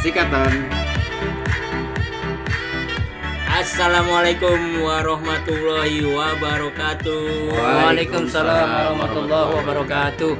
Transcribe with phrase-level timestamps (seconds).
[0.00, 0.64] Sikaton.
[3.52, 7.52] Assalamualaikum warahmatullahi wabarakatuh.
[7.52, 10.34] Waalaikumsalam warahmatullahi wabarakatuh.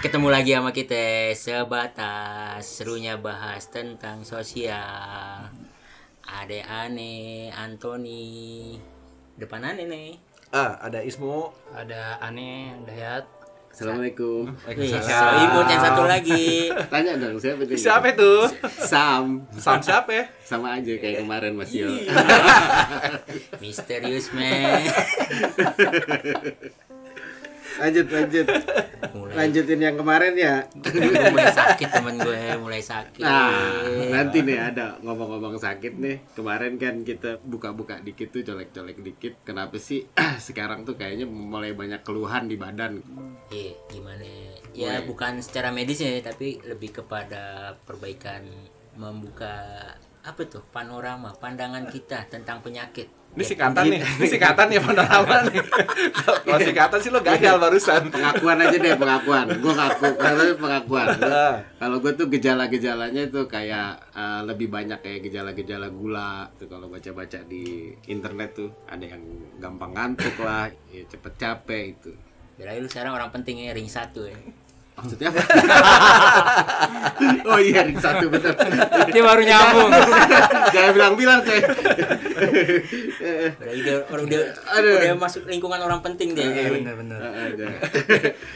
[0.00, 5.52] Ketemu lagi sama kita sebatas serunya bahas tentang sosial.
[6.24, 8.72] Ade Ane, Antoni,
[9.36, 10.16] depan Ane nih.
[10.48, 11.52] Ah, ada Ismu.
[11.76, 13.39] Ada Ane, Dayat.
[13.70, 14.50] Assalamualaikum.
[14.66, 16.74] So imut yang satu lagi.
[16.90, 17.74] Tanya dong siapa itu?
[17.78, 18.32] Siapa itu?
[18.66, 19.46] Sam.
[19.54, 20.24] Sam siapa ya?
[20.42, 21.86] Sama aja kayak kemarin Mas Yo.
[23.62, 24.82] Misterius man.
[27.78, 28.46] lanjut lanjut.
[29.10, 30.66] Mulai, Lanjutin yang kemarin ya.
[31.30, 33.22] mulai sakit temen gue, mulai sakit.
[33.22, 33.80] Nah,
[34.12, 36.16] nanti nih ada ngomong-ngomong sakit nih.
[36.34, 39.40] Kemarin kan kita buka-buka dikit tuh colek-colek dikit.
[39.42, 40.04] Kenapa sih
[40.46, 43.00] sekarang tuh kayaknya mulai banyak keluhan di badan?
[43.50, 44.24] Iya, gimana?
[44.74, 45.06] Ya Mulai.
[45.06, 48.46] bukan secara medis ya, tapi lebih kepada perbaikan
[48.94, 49.54] membuka
[50.20, 53.08] apa tuh panorama pandangan kita tentang penyakit.
[53.30, 55.62] Ini sikatan nih, ini sikatan ya panorama nih.
[56.18, 58.10] Kalau sikatan sih lo gagal barusan.
[58.10, 59.46] Pengakuan aja deh pengakuan.
[59.62, 61.06] Gue ngaku, tapi pengakuan.
[61.80, 67.40] Kalau gue tuh gejala-gejalanya itu kayak eh, lebih banyak kayak gejala-gejala gula tuh kalau baca-baca
[67.46, 69.22] di internet tuh ada yang
[69.62, 72.10] gampang ngantuk lah, ya cepet capek itu.
[72.58, 74.36] Kira lu sekarang orang pentingnya ring satu ya.
[75.00, 75.40] Maksudnya apa?
[77.50, 78.52] oh iya ring satu bener.
[79.08, 79.90] Dia baru nyambung.
[80.76, 81.60] Jangan bilang-bilang coy.
[81.60, 84.40] Udah udah orang udah,
[84.76, 84.96] Aduh.
[85.00, 86.36] udah masuk lingkungan orang penting.
[86.36, 87.20] Bener-bener.
[87.20, 87.66] Ah, ada.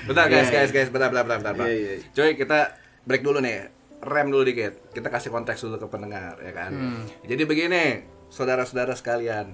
[0.04, 1.68] Bentar guys, Iya, guys, guys, bentar, bentar, bentar, bentar.
[1.68, 1.94] Iya, iya.
[2.12, 2.76] Coy, kita
[3.08, 3.72] break dulu nih.
[4.04, 4.92] Rem dulu dikit.
[4.92, 6.72] Kita kasih konteks dulu ke pendengar, ya kan.
[7.24, 9.48] Jadi begini, saudara-saudara sekalian.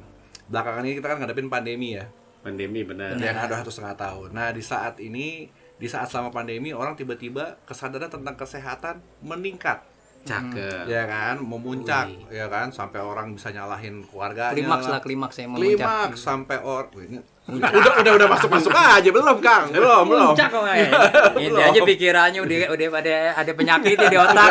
[0.50, 2.10] Belakangan ini kita kan ngadepin pandemi ya.
[2.40, 3.14] Pandemi benar.
[3.20, 4.28] yang ada satu setengah tahun.
[4.34, 5.46] Nah di saat ini,
[5.80, 9.80] di saat selama pandemi orang tiba-tiba kesadaran tentang kesehatan meningkat,
[10.28, 10.84] Cakep.
[10.84, 12.44] ya kan, memuncak, Wih.
[12.44, 14.52] ya kan, sampai orang bisa nyalahin keluarganya.
[14.52, 15.80] Klimaks lah, klimaks yang memuncak.
[15.80, 16.84] Klimaks sampai or,
[17.50, 20.36] udah udah udah masuk masuk aja belum kang, belum belum.
[20.36, 20.88] Puncak kok ya.
[21.48, 24.50] Ini aja pikirannya udah udah pada ada penyakitnya di otak.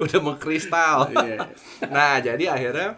[0.00, 1.12] udah mengkristal.
[1.12, 1.36] Iya.
[1.92, 2.96] Nah jadi akhirnya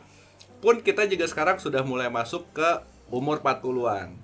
[0.63, 4.15] pun kita juga sekarang sudah mulai masuk ke umur 40-an.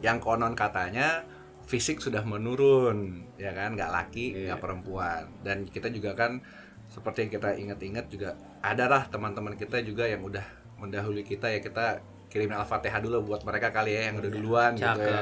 [0.00, 1.28] Yang konon katanya
[1.68, 4.56] fisik sudah menurun, ya kan, nggak laki, Iya.
[4.56, 5.28] nggak perempuan.
[5.44, 6.40] Dan kita juga kan
[6.88, 8.32] seperti yang kita ingat-ingat juga
[8.64, 10.40] ada lah teman-teman kita juga yang udah
[10.80, 12.00] mendahului kita ya kita
[12.32, 15.20] kirimin al-fatihah dulu buat mereka kali ya yang udah duluan gitu ya.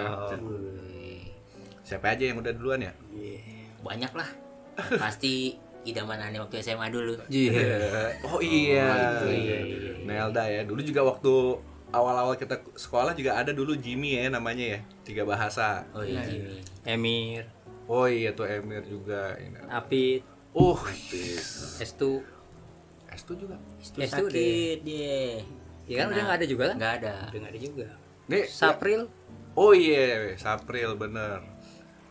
[1.83, 2.93] Siapa aja yang udah duluan ya?
[3.83, 4.28] Banyak lah.
[4.99, 5.55] Pasti
[5.87, 7.15] idaman aneh waktu SMA dulu.
[7.27, 8.23] Iya.
[8.27, 8.87] Oh iya.
[9.19, 9.59] itu, iya,
[10.03, 10.63] Nelda ya.
[10.67, 11.34] Dulu juga waktu
[11.97, 14.81] awal-awal kita sekolah juga ada dulu Jimmy ya namanya ya.
[15.03, 15.89] Tiga bahasa.
[15.91, 16.61] Oh iya, Jimmy.
[16.84, 17.45] Emir,
[17.87, 19.34] Oh iya tuh Emir juga.
[19.37, 19.65] Ini.
[19.67, 20.21] Apit,
[20.53, 20.77] Oh,
[21.79, 22.25] Estu.
[23.07, 23.57] S2 juga.
[23.79, 25.21] Itu Ya, itu sakit dia.
[25.87, 26.77] Ya kan udah nggak ada juga kan?
[26.77, 27.15] Nggak ada.
[27.29, 27.87] Udah nggak ada juga.
[28.27, 29.03] Nih, Sapril.
[29.55, 31.41] Oh iya, Sapril bener.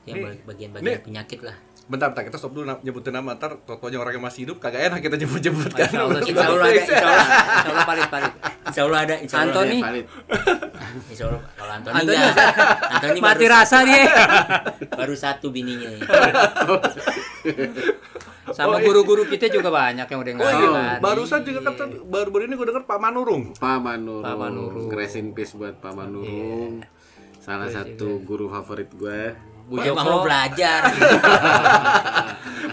[0.05, 1.57] Bag- bagian-bagian penyakit lah.
[1.85, 4.99] Bentar, bentar kita stop dulu nyebutin nama ntar totonya orang yang masih hidup kagak enak
[4.99, 5.85] kita nyebut-nyebut kan.
[5.85, 8.33] Insya Allah, Insya Allah ada, insya Allah, Insya Allah palit palit.
[8.65, 9.77] insya Allah ada, insya Allah Antoni.
[9.77, 9.85] ada.
[9.85, 10.05] Valid.
[11.05, 12.45] Insya Allah kalau Antoni Antoni enggak.
[12.89, 14.03] Antoni Mati baru, rasa dia.
[14.91, 15.89] baru satu bininya.
[18.47, 18.85] Sama Oh, iya.
[18.85, 22.53] guru-guru kita juga banyak yang udah Oh nggak iya, barusan juga kan tadi- baru-baru ini
[22.55, 23.43] gue denger Pak Manurung.
[23.53, 24.21] Pak Manurung.
[24.21, 24.85] Pak Manurung.
[24.89, 26.81] Rest in peace buat Pak Manurung.
[27.37, 29.53] Salah satu guru favorit gue.
[29.65, 30.81] Bu Emang lo Joko, belajar.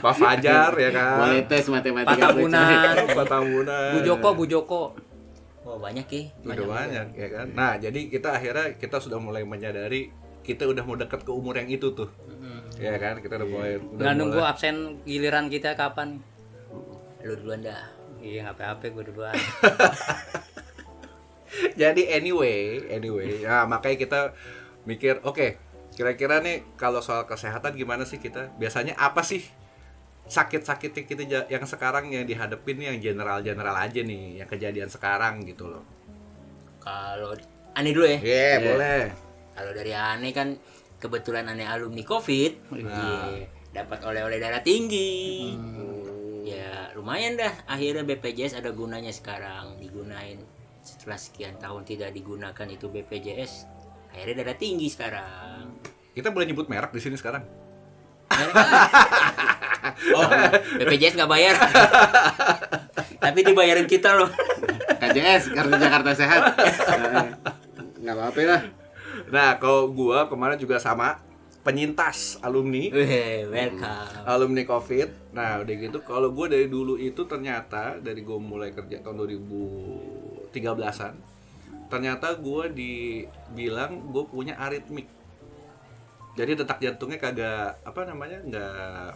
[0.05, 1.17] Pak Fajar ya kan.
[1.25, 2.27] Boleh tes matematika
[3.17, 3.91] Pak Tamunan.
[3.97, 4.83] Bu Joko, Bu Joko.
[5.63, 6.23] Oh banyak ya.
[6.53, 7.47] Udah banyak ya kan.
[7.57, 11.71] Nah, jadi kita akhirnya kita sudah mulai menyadari kita udah mau dekat ke umur yang
[11.71, 12.11] itu tuh.
[12.77, 16.19] Ya kan, kita udah mulai udah Nggak nunggu absen giliran kita kapan?
[17.23, 17.95] Lu duluan dah.
[18.19, 19.35] Iya nggak apa-apa gue duluan.
[21.81, 24.21] Jadi anyway, anyway, ya makanya kita
[24.89, 25.59] mikir, oke,
[25.93, 28.53] kira-kira nih kalau soal kesehatan gimana sih kita?
[28.57, 29.44] Biasanya apa sih
[30.23, 35.85] sakit-sakitnya kita yang sekarang yang dihadapin yang general-general aja nih, yang kejadian sekarang gitu loh.
[36.81, 37.37] Kalau
[37.77, 38.19] aneh dulu ya.
[38.19, 39.03] Iya, boleh.
[39.53, 40.56] Kalau dari aneh kan
[40.99, 42.53] kebetulan aneh alumni COVID.
[42.81, 43.29] Nah.
[43.29, 43.47] Iya.
[43.73, 45.56] Dapat oleh-oleh darah tinggi.
[46.45, 47.53] Ya lumayan dah.
[47.65, 49.81] Akhirnya BPJS ada gunanya sekarang.
[49.81, 50.41] Digunain
[50.85, 53.65] setelah sekian tahun tidak digunakan itu BPJS.
[54.12, 55.81] Akhirnya darah tinggi sekarang.
[56.12, 57.44] Kita boleh nyebut merek di sini sekarang.
[60.14, 60.31] Oh,
[60.79, 61.59] BPJS nggak bayar.
[63.19, 64.31] Tapi dibayarin kita loh.
[65.03, 66.55] KJS Kartu Jakarta Sehat.
[67.99, 68.62] Nggak apa-apa lah.
[69.35, 71.19] Nah, kalau gua kemarin juga sama
[71.62, 72.91] penyintas alumni
[73.47, 74.26] welcome.
[74.26, 78.99] alumni covid nah udah gitu kalau gue dari dulu itu ternyata dari gue mulai kerja
[78.99, 79.23] tahun
[80.50, 81.14] 2013an
[81.93, 85.05] ternyata gue dibilang gue punya aritmik
[86.33, 89.09] jadi detak jantungnya kagak apa namanya nggak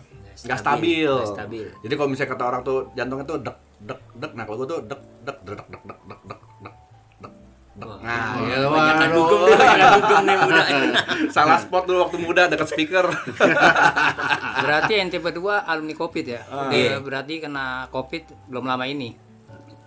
[0.44, 1.08] nggak stabil.
[1.24, 1.64] Stabil.
[1.80, 3.56] jadi kalau misalnya kata orang tuh jantungnya tuh dek
[3.88, 6.74] dek dek nah kalau gue tuh dek dek dek dek dek dek dek dek dek
[7.80, 8.80] dek nah ya dugem
[9.48, 10.62] deh, banyakan dugem nih muda.
[11.36, 13.08] salah spot dulu waktu muda dekat speaker
[14.56, 16.40] Berarti ente berdua alumni Covid ya?
[16.48, 16.72] Ah.
[16.72, 16.98] Iya.
[17.04, 19.25] berarti kena Covid belum lama ini.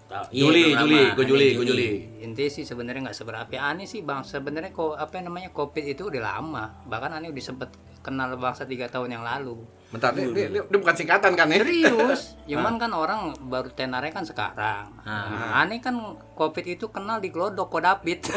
[0.10, 1.88] Tahu, iya, Juli Juli gue Juli gue Juli
[2.26, 4.26] Ente sih sebenarnya nggak seberapa aneh sih bang.
[4.26, 6.82] Sebenarnya kok apa namanya Covid itu udah lama.
[6.90, 7.70] Bahkan aneh udah sempet
[8.02, 9.60] kenal bangsa tiga tahun yang lalu.
[9.90, 14.22] bentar ini, ini, ini bukan singkatan kan ya Serius, cuman kan orang baru tenarnya kan
[14.22, 14.86] sekarang.
[15.02, 15.98] Nah, aneh kan
[16.38, 18.22] COVID itu kenal di Glodok Kodapit.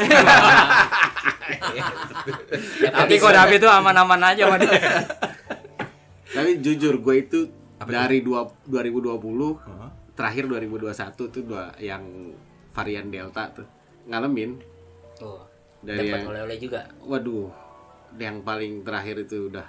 [2.97, 5.05] Tapi Kodapit itu aman-aman aja sama dia.
[6.33, 7.39] Tapi jujur gue itu
[7.85, 9.13] dari dua, 2020
[10.13, 12.03] terakhir 2021 tuh dua yang
[12.71, 13.67] varian Delta tuh
[14.05, 14.57] ngalamin
[15.21, 15.45] Oh,
[15.79, 16.81] dari dapat yang oleh-oleh juga.
[16.99, 17.47] waduh
[18.15, 19.65] yang paling terakhir itu udah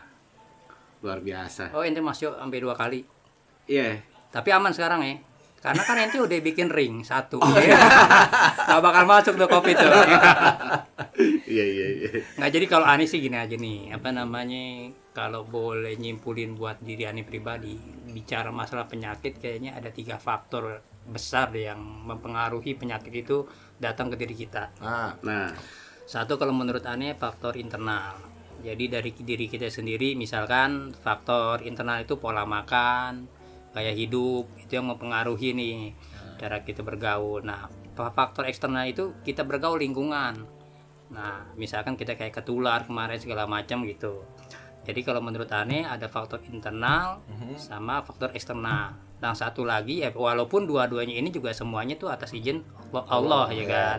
[1.00, 1.72] luar biasa.
[1.72, 3.04] Oh ente masuk sampai dua kali.
[3.64, 4.00] Iya.
[4.28, 5.16] Tapi aman sekarang ya.
[5.60, 7.40] Karena kan ente udah bikin ring satu.
[8.68, 9.90] Gak bakal masuk tuh COVID tuh.
[11.44, 12.10] Iya iya iya.
[12.34, 17.06] Nggak jadi kalau Ani sih gini aja nih, apa namanya kalau boleh nyimpulin buat diri
[17.06, 17.78] Ani pribadi,
[18.10, 23.46] bicara masalah penyakit kayaknya ada tiga faktor besar yang mempengaruhi penyakit itu
[23.78, 24.74] datang ke diri kita.
[24.82, 25.54] nah Nah,
[26.04, 28.18] Satu kalau menurut Ani faktor internal.
[28.60, 33.24] Jadi dari diri kita sendiri misalkan faktor internal itu pola makan,
[33.72, 35.94] gaya hidup itu yang mempengaruhi nih
[36.42, 37.40] cara kita bergaul.
[37.46, 40.42] Nah, faktor eksternal itu kita bergaul lingkungan.
[41.14, 44.26] Nah, misalkan kita kayak ketular kemarin segala macam gitu.
[44.84, 47.24] Jadi kalau menurut Ane ada faktor internal
[47.56, 48.92] sama faktor eksternal.
[49.14, 52.60] Dan satu lagi ya walaupun dua-duanya ini juga semuanya tuh atas izin
[52.92, 53.98] Allah, Allah ya kan.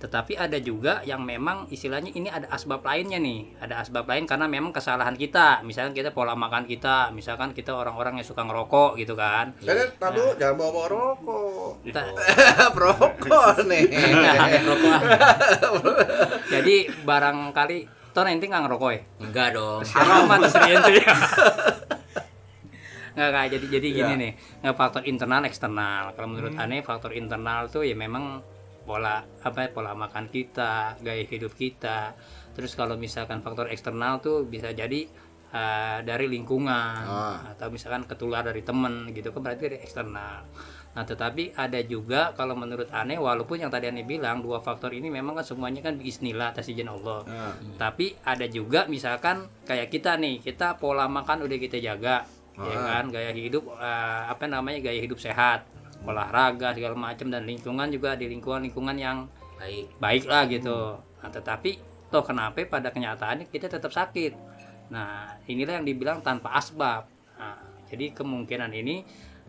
[0.00, 3.60] Tetapi ada juga yang memang istilahnya ini ada asbab lainnya nih.
[3.60, 5.60] Ada asbab lain karena memang kesalahan kita.
[5.60, 9.52] Misalkan kita pola makan kita, misalkan kita orang-orang yang suka ngerokok gitu kan.
[9.60, 11.70] Eh, tar dulu, jangan bawa bawa rokok.
[11.84, 12.08] Kita-
[12.74, 13.12] Perokok
[13.68, 13.84] nih.
[16.48, 17.78] Jadi barangkali
[18.14, 19.00] toh nanti nggak ngerokok ya?
[19.20, 19.80] Enggak dong.
[19.82, 21.12] Sering ente ya.
[23.14, 24.18] Nggak, nggak, jadi jadi gini Ya.
[24.18, 26.10] nih, nggak faktor internal eksternal.
[26.14, 28.42] Kalau menurut aneh faktor internal tuh ya memang
[28.82, 32.18] pola apa ya, pola makan kita, gaya hidup kita.
[32.52, 35.06] Terus kalau misalkan faktor eksternal tuh bisa jadi
[35.54, 37.54] eh, dari lingkungan Ah.
[37.54, 40.50] atau misalkan ketular dari temen gitu kan berarti dari eksternal.
[40.94, 45.10] Nah, tetapi ada juga kalau menurut aneh walaupun yang tadi aneh bilang dua faktor ini
[45.10, 47.26] memang kan semuanya kan bismillah atas izin Allah.
[47.26, 52.22] Nah, Tapi ada juga misalkan kayak kita nih, kita pola makan udah kita jaga,
[52.54, 53.02] ya Ah.
[53.02, 55.66] kan, gaya hidup eh, apa namanya gaya hidup sehat,
[56.06, 59.26] olahraga segala macam dan lingkungan juga di lingkungan-lingkungan yang
[59.58, 59.86] Baik.
[59.98, 60.94] baik lah gitu.
[60.94, 61.70] Nah, tetapi
[62.06, 64.30] toh kenapa pada kenyataannya kita tetap sakit.
[64.94, 67.08] Nah, inilah yang dibilang tanpa asbab.
[67.34, 67.58] Nah,
[67.90, 69.02] jadi kemungkinan ini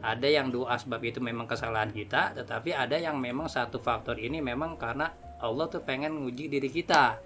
[0.06, 4.38] ada yang dua asbab itu memang kesalahan kita, tetapi ada yang memang satu faktor ini
[4.38, 5.10] memang karena
[5.42, 7.18] Allah tuh pengen nguji diri kita.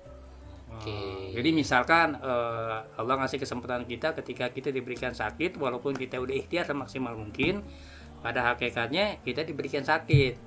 [0.69, 1.33] Oke.
[1.35, 6.63] Jadi misalkan eh, Allah ngasih kesempatan kita ketika kita diberikan sakit, walaupun kita udah ikhtiar
[6.63, 7.65] semaksimal mungkin,
[8.23, 10.39] pada hakikatnya kita diberikan sakit.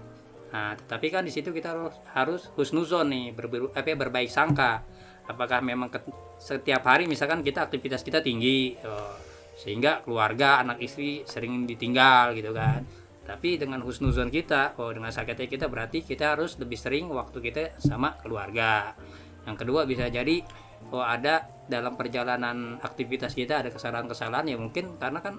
[0.53, 4.85] Nah, tetapi kan di situ kita harus harus husnuzon nih, berber, apa ya, berbaik sangka.
[5.29, 6.05] Apakah memang ke-
[6.41, 9.15] setiap hari misalkan kita aktivitas kita tinggi, eh,
[9.57, 12.85] sehingga keluarga, anak istri sering ditinggal gitu kan.
[13.23, 17.79] Tapi dengan husnuzon kita, oh dengan sakitnya kita berarti kita harus lebih sering waktu kita
[17.79, 18.99] sama keluarga.
[19.47, 20.43] Yang kedua bisa jadi
[20.91, 25.39] oh ada dalam perjalanan aktivitas kita ada kesalahan-kesalahan ya mungkin karena kan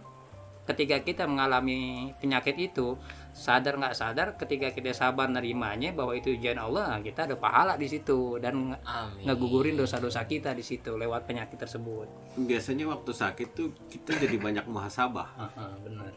[0.63, 2.95] ketika kita mengalami penyakit itu
[3.33, 7.89] sadar nggak sadar ketika kita sabar nerimanya bahwa itu ujian Allah kita ada pahala di
[7.89, 9.25] situ dan Amin.
[9.25, 12.05] ngegugurin dosa-dosa kita di situ lewat penyakit tersebut.
[12.37, 15.33] biasanya waktu sakit tuh kita jadi banyak muhasabah.
[15.85, 16.13] benar.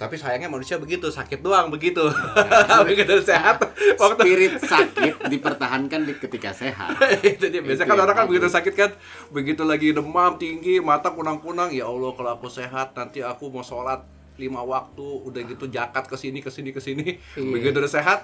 [0.00, 2.00] Tapi sayangnya manusia begitu, sakit doang begitu.
[2.88, 3.60] begitu sehat
[4.00, 6.96] waktu Spirit sakit dipertahankan di ketika sehat.
[7.20, 8.90] itu dia biasa kan orang kan begitu sakit kan
[9.28, 14.00] begitu lagi demam tinggi mata kunang-kunang ya Allah kalau aku sehat nanti aku mau sholat
[14.40, 17.52] lima waktu udah gitu jakat ke sini ke sini ke sini Iya.
[17.52, 18.20] begitu udah sehat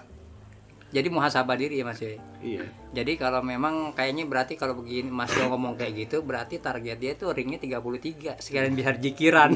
[0.86, 2.14] Jadi muhasabah diri ya Mas Yoy.
[2.38, 2.62] Iya.
[2.94, 7.12] Jadi kalau memang kayaknya berarti kalau begini Mas Yo ngomong kayak gitu berarti target dia
[7.18, 9.50] tuh ringnya 33 sekalian biar jikiran.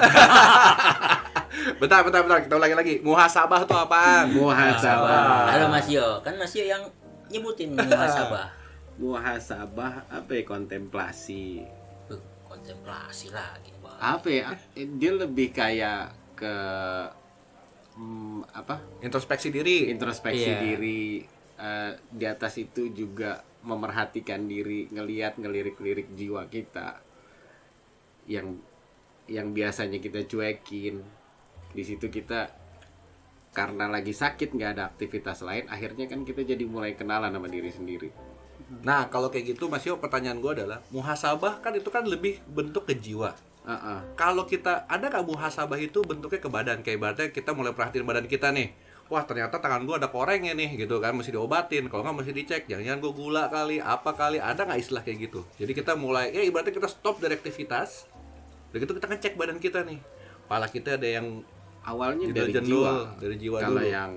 [1.81, 5.55] bentar bentar bentar kita ulangi lagi muhasabah tuh apaan Muhasabah.
[5.55, 6.83] Halo Mas Yo, kan Mas Yo yang
[7.31, 8.51] nyebutin muhasabah.
[9.01, 11.63] Muhasabah apa ya kontemplasi.
[12.43, 16.09] kontemplasi lagi apa ya dia lebih kayak
[16.41, 16.55] ke
[18.01, 18.81] hmm, apa?
[19.05, 19.93] Introspeksi diri.
[19.93, 20.61] Introspeksi Iya.
[20.65, 21.21] diri
[21.61, 26.97] eh, di atas itu juga memerhatikan diri ngelihat ngelirik-lirik jiwa kita
[28.25, 28.57] yang
[29.29, 31.05] yang biasanya kita cuekin.
[31.71, 32.51] Di situ kita
[33.51, 37.71] karena lagi sakit nggak ada aktivitas lain akhirnya kan kita jadi mulai kenalan sama diri
[37.71, 38.11] sendiri.
[38.87, 42.87] Nah kalau kayak gitu Mas Yo pertanyaan gue adalah muhasabah kan itu kan lebih bentuk
[42.87, 43.99] ke jiwa Heeh.
[44.17, 46.81] kalau kita ada nggak muhasabah itu bentuknya ke badan?
[46.81, 48.73] Kayak ibaratnya kita mulai perhatiin badan kita nih.
[49.11, 51.13] Wah ternyata tangan gua ada korengnya nih gitu kan.
[51.13, 51.91] Mesti diobatin.
[51.93, 52.63] Kalau nggak mesti dicek.
[52.71, 54.39] Jangan-jangan gua gula kali apa kali.
[54.41, 55.41] Ada nggak istilah kayak gitu?
[55.61, 58.09] Jadi kita mulai ya ibaratnya kita stop dari aktivitas.
[58.71, 60.01] Udah gitu kita ngecek badan kita nih.
[60.49, 61.43] Pala kita ada yang
[61.85, 62.93] awalnya dari jendul jiwa.
[63.17, 63.89] dari jiwa kalau dulu.
[63.89, 64.13] yang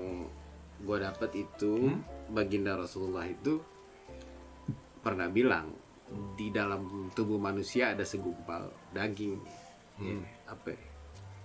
[0.84, 1.72] gue dapat itu
[2.28, 3.60] baginda Rasulullah itu
[5.00, 5.72] pernah bilang
[6.36, 9.40] di dalam tubuh manusia ada segumpal daging.
[9.94, 10.18] Ya,
[10.50, 10.84] apa ya,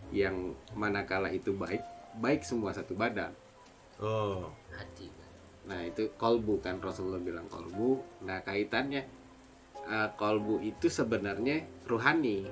[0.09, 1.85] yang manakala itu baik
[2.17, 3.31] baik semua satu badan.
[4.01, 4.49] Oh.
[4.73, 5.19] Hati
[5.69, 8.01] nah itu kolbu kan Rasulullah bilang kolbu.
[8.25, 9.05] Nah kaitannya
[9.85, 12.47] eh, kolbu itu sebenarnya ruhani.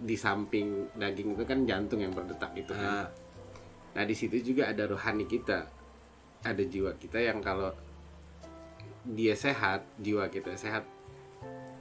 [0.00, 3.12] Di samping daging itu kan jantung yang berdetak itu nah, kan
[3.94, 5.66] Nah di situ juga ada rohani kita,
[6.46, 7.74] ada jiwa kita yang kalau
[9.02, 10.86] dia sehat, jiwa kita sehat,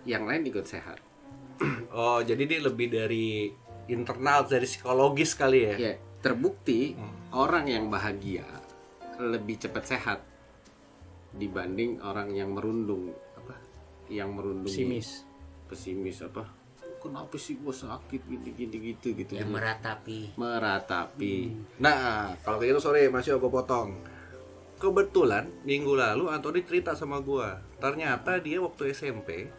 [0.10, 0.98] yang lain ikut sehat.
[1.92, 3.52] oh jadi dia lebih dari
[3.86, 7.16] internal dari psikologis kali ya Ya terbukti Hmm.
[7.32, 8.44] orang yang bahagia
[9.18, 10.20] lebih cepat sehat
[11.32, 13.56] dibanding orang yang merundung apa?
[14.08, 15.24] Yang merundung Pesimis.
[15.66, 16.50] pesimis apa?
[16.98, 19.32] Kenapa sih gue sakit gini gini gitu gitu.
[19.34, 21.36] yang meratapi meratapi.
[21.78, 23.96] Nah, kalau kayak gitu sorry masih gue potong.
[24.76, 27.60] Kebetulan minggu lalu Antoni cerita sama gua.
[27.78, 29.52] Ternyata dia waktu SMP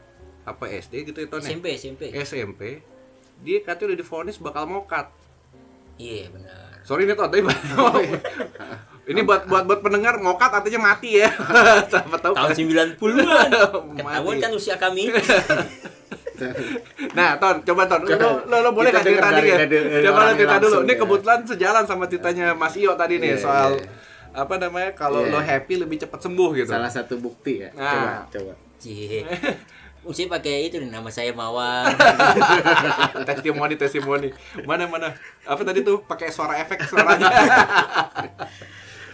[0.43, 2.63] apa SD gitu itu SMP SMP SMP
[3.39, 5.09] dia katanya udah difonis bakal mokat.
[5.97, 7.45] iya benar Sorry nih Ton, tapi
[9.07, 11.29] ini buat buat buat pendengar mokat artinya mati ya.
[11.93, 12.57] Siapa tahu tahun kan?
[12.57, 13.99] 90-an Mati.
[13.99, 15.13] ketahuan kan usia kami
[17.13, 18.29] Nah, Ton, coba Ton, lo, Coba.
[18.43, 19.57] lo, lo boleh Kita nggak cerita nih ya?
[19.61, 20.77] dari- dari Coba lo cerita dulu.
[20.81, 20.97] Ini ya.
[20.99, 23.85] kebetulan sejalan sama ceritanya Mas Iyo tadi nih Iya, soal iya.
[24.33, 25.31] apa namanya kalau Iya.
[25.31, 26.71] lo happy lebih cepat sembuh gitu.
[26.71, 27.69] Salah satu bukti ya.
[27.71, 27.93] Nah.
[27.93, 28.53] Coba, coba.
[28.79, 29.21] Cie.
[30.01, 31.93] Mesti pakai itu nih, nama saya Mawar.
[33.29, 34.29] testimoni testimoni
[34.65, 35.13] mana mana
[35.45, 37.29] apa tadi tuh pakai suara efek suaranya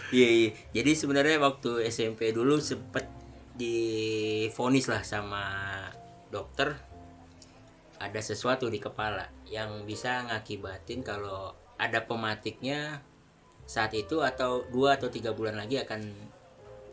[0.07, 0.49] Iya, iya.
[0.71, 3.03] Jadi sebenarnya waktu SMP dulu sempet
[3.59, 5.43] difonis lah sama
[6.31, 6.79] dokter
[7.97, 11.51] ada sesuatu di kepala yang bisa ngakibatin kalau
[11.81, 13.01] ada pematiknya
[13.67, 16.13] saat itu atau dua atau tiga bulan lagi akan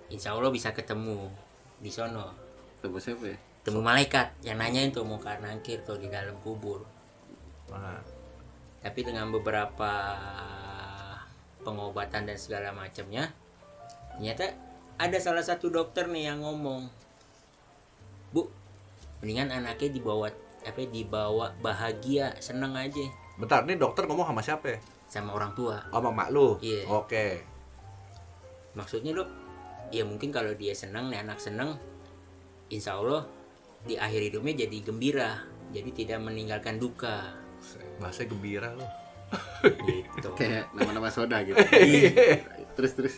[0.09, 1.29] insya Allah bisa ketemu
[1.79, 2.35] di sono
[2.81, 3.39] Temu siapa ya?
[3.65, 6.85] Temu malaikat yang nanyain tuh mau kanan kiri tuh di dalam kubur.
[7.73, 8.05] Nah,
[8.85, 9.93] tapi dengan beberapa
[11.65, 13.33] pengobatan dan segala macamnya
[14.15, 14.53] ternyata
[15.01, 16.87] ada salah satu dokter nih yang ngomong
[18.31, 18.47] bu
[19.25, 20.29] mendingan anaknya dibawa
[20.61, 23.09] apa dibawa bahagia seneng aja.
[23.41, 24.79] Bentar nih dokter ngomong sama siapa ya?
[25.09, 25.81] Sama orang tua.
[25.89, 26.61] Sama mak lu?
[26.61, 26.85] Iya.
[26.85, 27.27] oke.
[28.77, 29.29] Maksudnya dok
[29.89, 31.81] ya mungkin kalau dia seneng nih anak seneng
[32.69, 33.25] insya Allah
[33.85, 35.33] di akhir hidupnya jadi gembira
[35.75, 37.35] jadi tidak meninggalkan duka.
[37.99, 38.87] Bahasa gembira lo
[39.65, 40.31] gitu.
[40.39, 41.59] Kayak nama-nama soda gitu.
[42.79, 43.15] terus terus.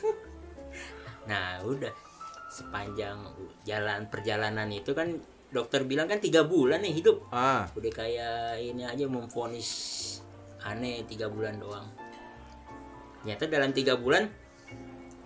[1.28, 1.92] Nah udah.
[2.48, 3.20] Sepanjang
[3.68, 5.12] jalan perjalanan itu kan
[5.52, 7.28] dokter bilang kan tiga bulan nih hidup.
[7.28, 7.68] Ah.
[7.76, 9.68] Udah kayak ini aja memfonis
[10.64, 11.84] aneh tiga bulan doang.
[13.20, 14.24] Ternyata dalam tiga bulan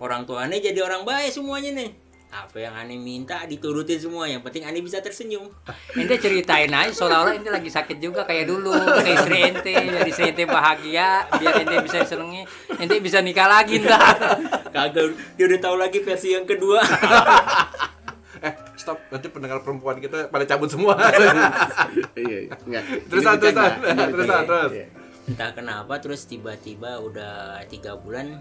[0.03, 4.39] orang tua aneh jadi orang baik semuanya nih apa yang aneh minta diturutin semua yang
[4.41, 5.51] penting aneh bisa tersenyum
[5.93, 10.31] Ente ceritain aja seolah-olah ente lagi sakit juga kayak dulu kayak istri ente biar istri
[10.31, 14.15] ente bahagia biar ente bisa senengi ente bisa nikah lagi ntar
[14.71, 16.79] kagak dia udah tahu lagi versi yang kedua
[18.47, 20.95] eh stop nanti pendengar perempuan kita pada cabut semua
[22.15, 22.57] Iya, iya.
[22.57, 22.79] Ini.
[22.79, 24.47] Ini Terusan, bercanda.
[24.47, 24.71] terus.
[24.71, 24.87] Iya.
[25.27, 28.39] entah kenapa terus tiba-tiba udah tiga bulan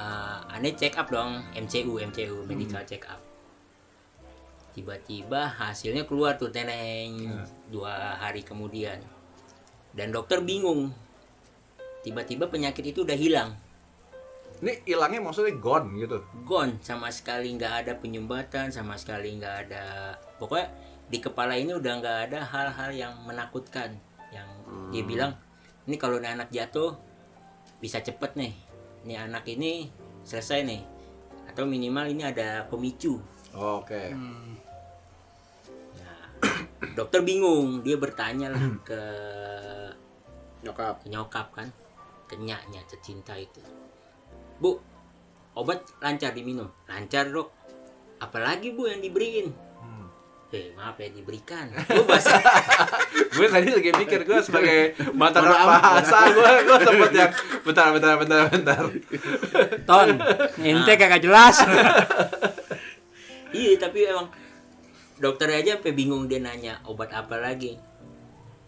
[0.00, 3.20] uh, aneh check up dong MCU MCU medical check up.
[4.72, 7.28] Tiba-tiba hasilnya keluar tuh teneng
[7.68, 9.02] dua hari kemudian.
[9.92, 10.94] Dan dokter bingung.
[12.00, 13.52] Tiba-tiba penyakit itu udah hilang.
[14.60, 16.24] Ini hilangnya maksudnya gone gitu?
[16.48, 20.68] Gone sama sekali nggak ada penyumbatan sama sekali nggak ada pokoknya
[21.10, 23.98] di kepala ini udah nggak ada hal-hal yang menakutkan
[24.30, 24.46] yang
[24.94, 25.32] dia bilang
[25.84, 26.94] ini kalau anak jatuh
[27.82, 28.52] bisa cepet nih
[29.04, 29.88] ini anak ini
[30.24, 30.82] selesai nih.
[31.50, 33.18] Atau minimal ini ada pemicu.
[33.54, 34.14] Oke.
[35.98, 36.22] Nah
[36.98, 39.02] dokter bingung dia bertanya lah ke
[40.60, 41.08] Nyokap.
[41.08, 41.68] nyokap kan
[42.28, 43.64] ke nyaknya tercinta itu.
[44.60, 44.76] Bu
[45.56, 46.68] obat lancar diminum.
[46.84, 47.48] Lancar dok.
[48.20, 49.69] Apalagi bu yang diberiin
[50.50, 51.70] eh maaf ya diberikan.
[51.86, 52.34] Gue bahasa
[53.40, 58.40] gue tadi lagi mikir gue sebagai mantan bahasa gue gue sempet yang bentar bentar bentar
[58.50, 58.82] bentar.
[59.86, 60.08] Ton,
[60.60, 61.62] ente kagak jelas.
[63.56, 64.28] iya tapi emang
[65.22, 67.78] dokter aja sampai bingung dia nanya obat apa lagi.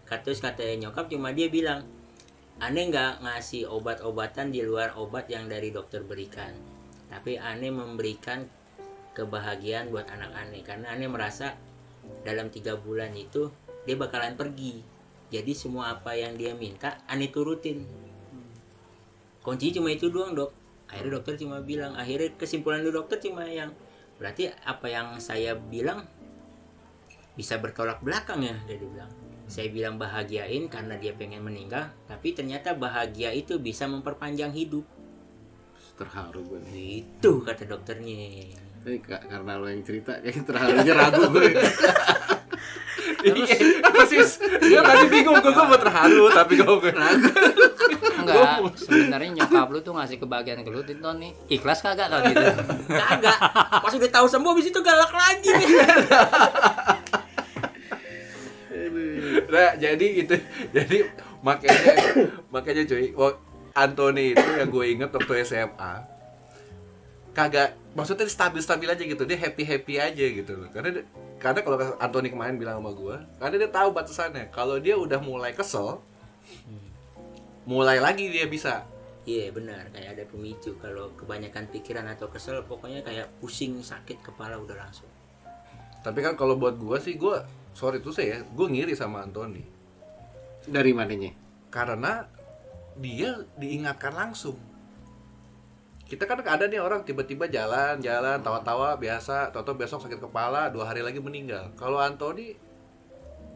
[0.07, 1.85] Terus kata nyokap cuma dia bilang
[2.63, 6.55] aneh nggak ngasih obat-obatan di luar obat yang dari dokter berikan?
[7.11, 8.47] Tapi aneh memberikan
[9.13, 11.57] kebahagiaan buat anak aneh karena aneh merasa
[12.23, 13.51] dalam tiga bulan itu
[13.83, 14.83] dia bakalan pergi.
[15.33, 17.83] Jadi semua apa yang dia minta aneh turutin.
[19.43, 20.53] Kunci cuma itu doang dok.
[20.93, 23.73] Akhirnya dokter cuma bilang akhirnya kesimpulan dari dokter cuma yang
[24.21, 26.05] berarti apa yang saya bilang
[27.33, 29.11] bisa bertolak belakang ya dia bilang.
[29.49, 34.85] Saya bilang bahagiain karena dia pengen meninggal tapi ternyata bahagia itu bisa memperpanjang hidup.
[35.97, 38.53] Terharu gue itu kata dokternya
[38.83, 41.51] Tapi ka- karena lo yang cerita kayak terharunya ragu gue.
[43.23, 43.55] iya
[43.87, 47.31] apa sih gue tadi bingung gue gue mau terharu tapi gue gue ragu
[48.23, 51.31] Enggak, sebenarnya nyokap lu tuh ngasih kebahagiaan ke lu itu nih.
[51.49, 52.43] Ikhlas kagak kalau gitu.
[52.87, 53.39] kagak
[53.79, 55.69] pas udah tahu sembuh habis itu galak lagi nih
[59.53, 60.35] nah jadi itu
[60.71, 60.99] jadi
[61.43, 61.93] makanya
[62.49, 63.11] makanya cuy
[63.73, 65.93] Anthony itu yang gue inget waktu SMA
[67.33, 70.53] kagak maksudnya stabil-stabil aja gitu dia happy happy aja gitu.
[70.57, 71.09] Loh karena dia-
[71.41, 74.53] karena kalau Anthony kemarin bilang sama gue karena dia tahu batasannya.
[74.53, 75.99] Kalau dia udah mulai kesel
[77.65, 78.85] mulai lagi dia bisa.
[79.23, 79.91] Iya benar.
[79.95, 80.75] Kayak ada pemicu.
[80.83, 85.11] Kalau kebanyakan pikiran atau kesel pokoknya kayak pusing sakit kepala udah langsung.
[86.03, 87.39] Tapi kan kalau buat gue sih gue
[87.73, 89.63] sorry tuh saya gue ngiri sama Anthony.
[90.67, 91.43] Dari mananya?
[91.73, 92.29] karena
[93.01, 94.61] dia diingatkan langsung
[96.13, 100.93] kita kan ada nih orang tiba-tiba jalan jalan tawa-tawa biasa tahu besok sakit kepala dua
[100.93, 101.73] hari lagi meninggal.
[101.73, 102.53] Kalau Anthony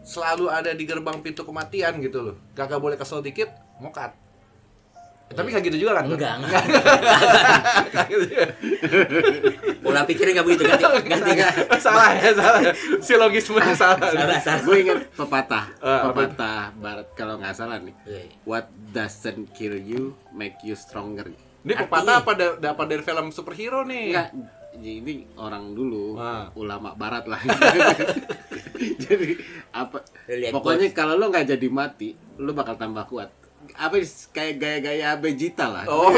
[0.01, 2.37] selalu ada di gerbang pintu kematian gitu loh.
[2.57, 4.17] Kakak boleh kesel dikit mokat.
[5.27, 6.09] Tapi kayak gitu juga kan?
[6.09, 6.65] Enggak enggak.
[9.85, 11.33] Pola pikirnya nggak begitu ganti ganti.
[11.77, 12.61] salah ya salah.
[13.05, 14.01] Si logismenya salah.
[14.01, 14.63] Salah salah.
[14.65, 16.09] Gue inget pepatah, Eh, apa?
[16.15, 17.93] pepatah barat kalau nggak salah nih.
[18.09, 18.23] Iya.
[18.49, 21.29] What doesn't kill you make you stronger.
[21.67, 24.29] Ini pepatah apa da- dapat dari film superhero nih Enggak,
[24.79, 26.47] ini orang dulu, Ah.
[26.53, 27.41] ulama barat lah.
[29.03, 29.35] jadi
[29.71, 30.05] apa?
[30.27, 33.33] Lihat Pokoknya kalau lo nggak jadi mati, lo bakal tambah kuat.
[33.73, 33.99] Apa
[34.31, 35.85] kayak gaya-gaya Vegeta lah.
[35.89, 36.15] Oh,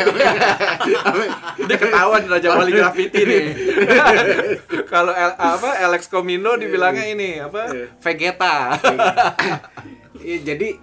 [1.56, 3.44] Dia ketahuan Raja Wali Graffiti nih.
[4.92, 7.72] Kalau El- apa Alex Komino dibilangnya ini apa?
[7.98, 8.74] Vegeta.
[10.18, 10.74] Iya, jadi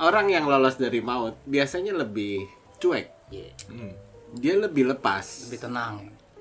[0.00, 2.40] orang yang lolos dari maut biasanya lebih
[2.78, 3.12] cuek.
[3.28, 3.92] Iya, Hmm.
[4.36, 5.94] Dia lebih lepas, Lebih tenang.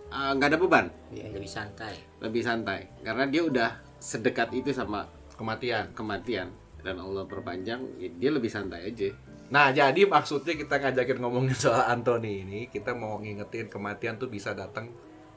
[0.08, 3.69] Ah, nggak ada beban, lebih santai lebih santai karena dia udah
[4.00, 5.04] sedekat itu sama
[5.38, 5.93] Kematian.
[5.93, 6.50] kematian
[6.82, 9.13] dan Allah perpanjang, ya dia lebih santai aja.
[9.54, 14.58] Nah, jadi maksudnya kita ngajakin ngomongin soal Anthony ini, kita mau ngingetin kematian tuh bisa
[14.58, 14.89] datang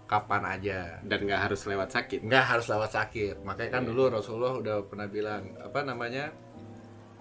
[0.09, 0.99] kapan aja.
[1.05, 2.25] dan nggak harus lewat sakit.
[2.25, 3.35] Nggak harus lewat sakit.
[3.45, 6.33] Makanya kan dulu Rasulullah udah pernah bilang apa namanya?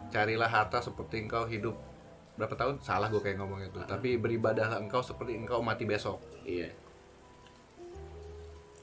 [0.09, 1.75] Carilah harta seperti engkau hidup
[2.39, 2.79] berapa tahun?
[2.79, 3.79] Salah gue kayak ngomong itu.
[3.83, 6.23] Tapi beribadahlah engkau seperti engkau mati besok.
[6.49, 6.69] Iya.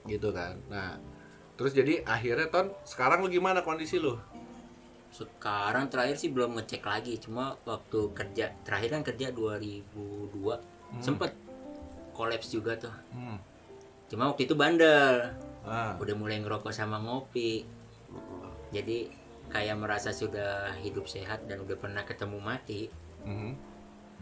[0.07, 0.95] gitu kan nah
[1.59, 4.15] terus jadi akhirnya ton sekarang lu gimana kondisi lu
[5.11, 11.35] sekarang terakhir sih belum ngecek lagi cuma waktu kerja terakhir kan kerja 2002 sempet
[12.15, 13.39] kolaps juga tuh hmm.
[14.15, 15.35] cuma waktu itu bandel
[15.67, 15.99] ah.
[15.99, 17.67] udah mulai ngerokok sama ngopi
[18.71, 19.11] jadi
[19.51, 22.91] kayak merasa sudah hidup sehat dan udah pernah ketemu mati
[23.27, 23.51] mhm.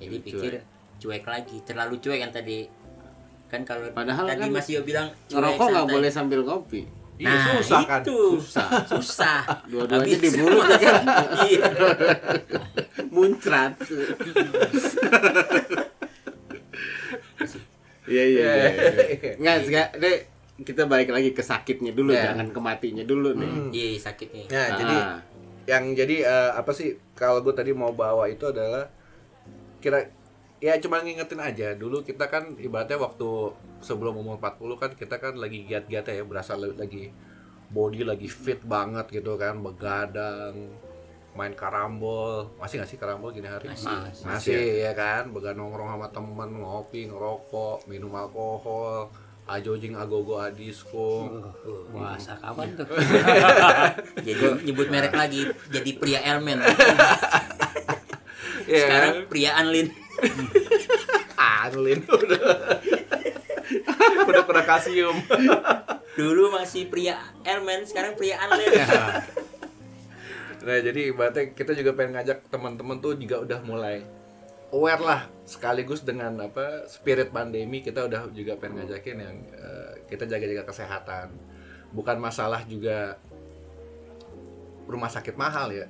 [0.01, 0.25] jadi Cuek.
[0.25, 0.53] pikir
[0.97, 2.65] cuek lagi terlalu cuek kan tadi
[3.45, 6.83] kan kalau Padahal tadi kan Mas Yo bilang Ngerokok nggak boleh sambil ngopi.
[7.15, 8.69] Iya, nah susah kan itu Susah.
[8.91, 9.41] susah
[9.71, 11.03] Dua-duanya di mulut kan.
[11.47, 11.63] iya
[13.07, 13.79] Muncrat.
[18.05, 18.49] Iya iya.
[18.53, 19.33] iya.
[19.39, 20.17] Nggak, nggak, deh
[20.55, 22.31] kita balik lagi ke sakitnya dulu, Iya.
[22.31, 23.75] jangan ke matinya dulu nih.
[23.75, 24.67] iya sakitnya ya Ah.
[24.79, 24.97] jadi
[25.65, 28.89] yang jadi eh, apa sih kalau gue tadi mau bawa itu adalah
[29.81, 30.09] kira
[30.61, 33.53] ya cuma ngingetin aja dulu kita kan ibaratnya waktu
[33.85, 37.13] sebelum umur 40 kan kita kan lagi giat-giat ya berasa lagi
[37.69, 40.57] body lagi fit banget gitu kan begadang
[41.35, 42.55] main karambol.
[42.63, 43.67] Masih nggak sih karambol gini hari?
[43.67, 44.23] Masih.
[44.23, 49.11] masih, ya kan begadang nongkrong sama temen ngopi ngerokok minum alkohol
[49.45, 51.29] Ajojing Agogo Adisko.
[51.93, 52.89] Puasa kapan tuh?
[54.27, 56.65] Jadi nyebut merek lagi jadi pria Elmen.
[58.65, 59.93] Iya Sekarang pria Anlin.
[61.65, 62.41] Anlin udah.
[64.33, 65.17] udah pernah kasium.
[66.17, 68.73] Dulu masih pria Elmen, sekarang pria Anlin.
[70.65, 74.01] Nah, jadi ibaratnya kita juga pengen ngajak teman-teman tuh juga udah mulai
[74.75, 80.27] aware lah sekaligus dengan apa spirit pandemi kita udah juga pengen ngajakin yang eh, kita
[80.27, 81.31] jaga-jaga kesehatan.
[81.95, 83.23] Bukan masalah juga
[84.91, 85.87] rumah sakit mahal ya.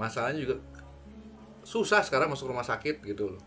[0.00, 0.56] Masalahnya juga
[1.66, 3.42] susah sekarang masuk rumah sakit gitu loh.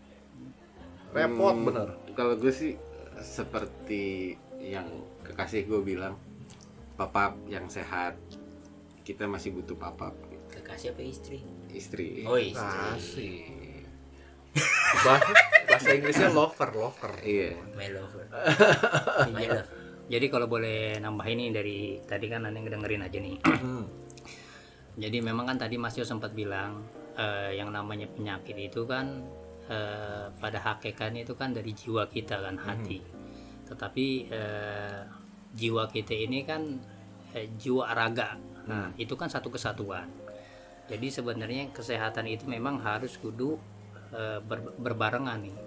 [1.09, 1.89] Repot Hmm, bener.
[2.13, 2.77] Kalau gue sih
[3.17, 4.85] seperti yang
[5.25, 6.13] kekasih gue bilang,
[6.93, 8.13] papap yang sehat.
[9.01, 10.13] Kita masih butuh papap
[10.53, 11.41] Kekasih apa istri?
[11.73, 12.25] istri.
[12.25, 12.61] Oh istri.
[12.61, 13.58] Kasih.
[14.55, 15.31] Bahasa,
[15.69, 17.13] bahasa Inggrisnya lover, lover.
[17.21, 17.55] Iya.
[17.77, 18.25] My lover.
[19.35, 19.69] My love.
[20.09, 23.37] Jadi kalau boleh nambah ini dari tadi kan aneh ngedengerin aja nih.
[23.45, 23.85] Hmm.
[25.03, 26.83] Jadi memang kan tadi Mas Yo sempat bilang
[27.15, 29.21] eh, yang namanya penyakit itu kan
[29.69, 32.99] eh, pada hakikatnya itu kan dari jiwa kita kan hati.
[33.69, 34.99] Tetapi eh,
[35.53, 36.81] jiwa kita ini kan
[37.37, 38.35] eh, jiwa raga.
[38.69, 40.09] Nah, itu kan satu kesatuan.
[40.89, 43.61] Jadi sebenarnya kesehatan itu memang harus kudu
[44.13, 45.57] eh, ber- berbarengan nih.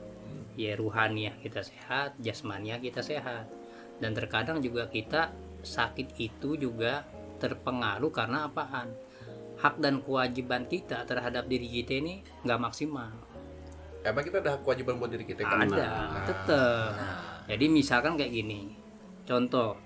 [0.52, 3.48] Ya ruhaniah kita sehat, jasmaniah kita sehat.
[3.96, 7.06] Dan terkadang juga kita sakit itu juga
[7.38, 8.92] terpengaruh karena apaan?
[9.62, 13.14] Hak dan kewajiban kita terhadap diri kita ini nggak maksimal.
[14.02, 15.70] Emang kita ada kewajiban buat diri kita kan?
[15.70, 15.90] Ada,
[16.26, 16.90] tetep.
[17.46, 18.74] Jadi misalkan kayak gini,
[19.22, 19.78] contoh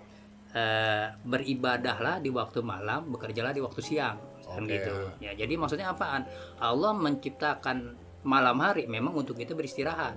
[0.56, 4.72] eh, beribadahlah di waktu malam, bekerjalah di waktu siang, kan Oke.
[4.80, 4.92] gitu.
[5.20, 6.24] Ya, jadi maksudnya apaan?
[6.56, 7.92] Allah menciptakan
[8.24, 10.16] malam hari memang untuk kita beristirahat,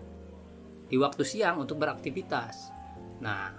[0.89, 2.71] di waktu siang untuk beraktivitas.
[3.19, 3.51] Nah,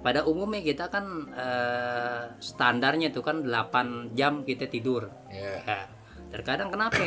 [0.00, 5.12] pada umumnya kita kan eh, standarnya itu kan 8 jam kita tidur.
[5.28, 5.60] Iya.
[5.64, 5.80] Ya,
[6.32, 7.00] terkadang kenapa?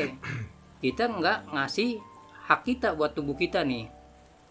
[0.84, 2.04] kita nggak ngasih
[2.52, 3.90] hak kita buat tubuh kita nih.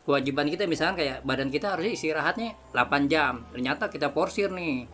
[0.03, 3.47] Kewajiban kita misalkan kayak badan kita harusnya istirahatnya 8 jam.
[3.55, 4.91] Ternyata kita porsir nih.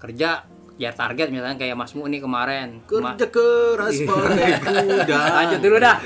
[0.00, 2.80] Kerja ya target misalnya kayak Mas Mu nih kemarin.
[2.92, 4.50] Ma- Kerja keras pakai
[4.84, 5.18] kuda.
[5.34, 5.96] Lanjut dulu dah.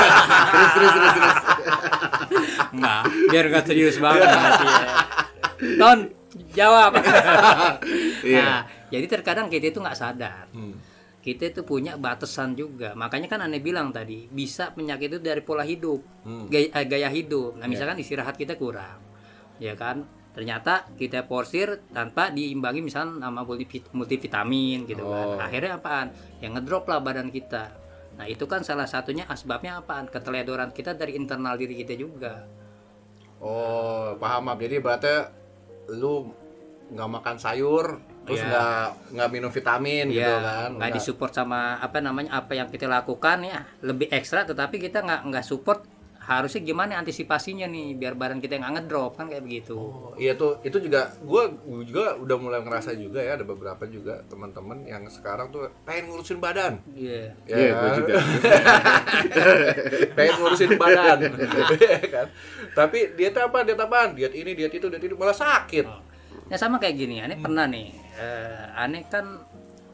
[0.52, 1.36] terus terus terus terus.
[2.70, 4.80] Enggak, biar nggak serius banget nanti ya.
[5.76, 5.98] Ton,
[6.52, 6.92] jawab.
[8.20, 8.42] Iya.
[8.42, 10.74] Nah, jadi terkadang kita itu nggak sadar Hmm.
[11.18, 15.62] kita itu punya batasan juga makanya kan aneh bilang tadi bisa penyakit itu dari pola
[15.62, 16.46] hidup Hmm.
[16.46, 18.98] gaya, gaya hidup nah misalkan istirahat kita kurang
[19.56, 20.02] ya kan
[20.38, 25.34] ternyata kita porsir tanpa diimbangi misalkan sama multivit- multivitamin gitu Oh.
[25.34, 27.74] kan akhirnya apaan yang ngedrop lah badan kita
[28.14, 32.46] nah itu kan salah satunya asbabnya apaan keteledoran kita dari internal diri kita juga
[33.38, 34.58] Oh, paham Map.
[34.58, 35.14] Jadi berarti
[35.94, 36.26] lu
[36.90, 38.50] nggak makan sayur, terus Iya.
[38.50, 40.70] nggak nggak minum vitamin gitu ya kan?
[40.74, 45.20] nggak disupport sama apa namanya apa yang kita lakukan ya lebih ekstra tetapi kita nggak
[45.24, 45.86] nggak support
[46.28, 49.80] harusnya gimana antisipasinya nih biar barang kita nggak ngedrop kan kayak begitu.
[49.80, 53.88] Oh, iya tuh itu juga gua gua juga udah mulai ngerasa juga ya ada beberapa
[53.88, 56.76] juga teman-teman yang sekarang tuh pengen ngurusin badan.
[56.92, 57.32] Iya.
[57.48, 57.96] Ya Iya, gue kan?
[57.96, 58.14] juga.
[60.16, 61.18] pengen ngurusin badan
[61.80, 62.26] Ya kan?
[62.76, 63.64] Tapi diet apa?
[63.64, 64.12] Diet apaan?
[64.12, 65.88] Diet ini diet itu diet itu malah sakit.
[66.48, 69.24] Ya sama kayak gini aneh pernah nih eh, aneh kan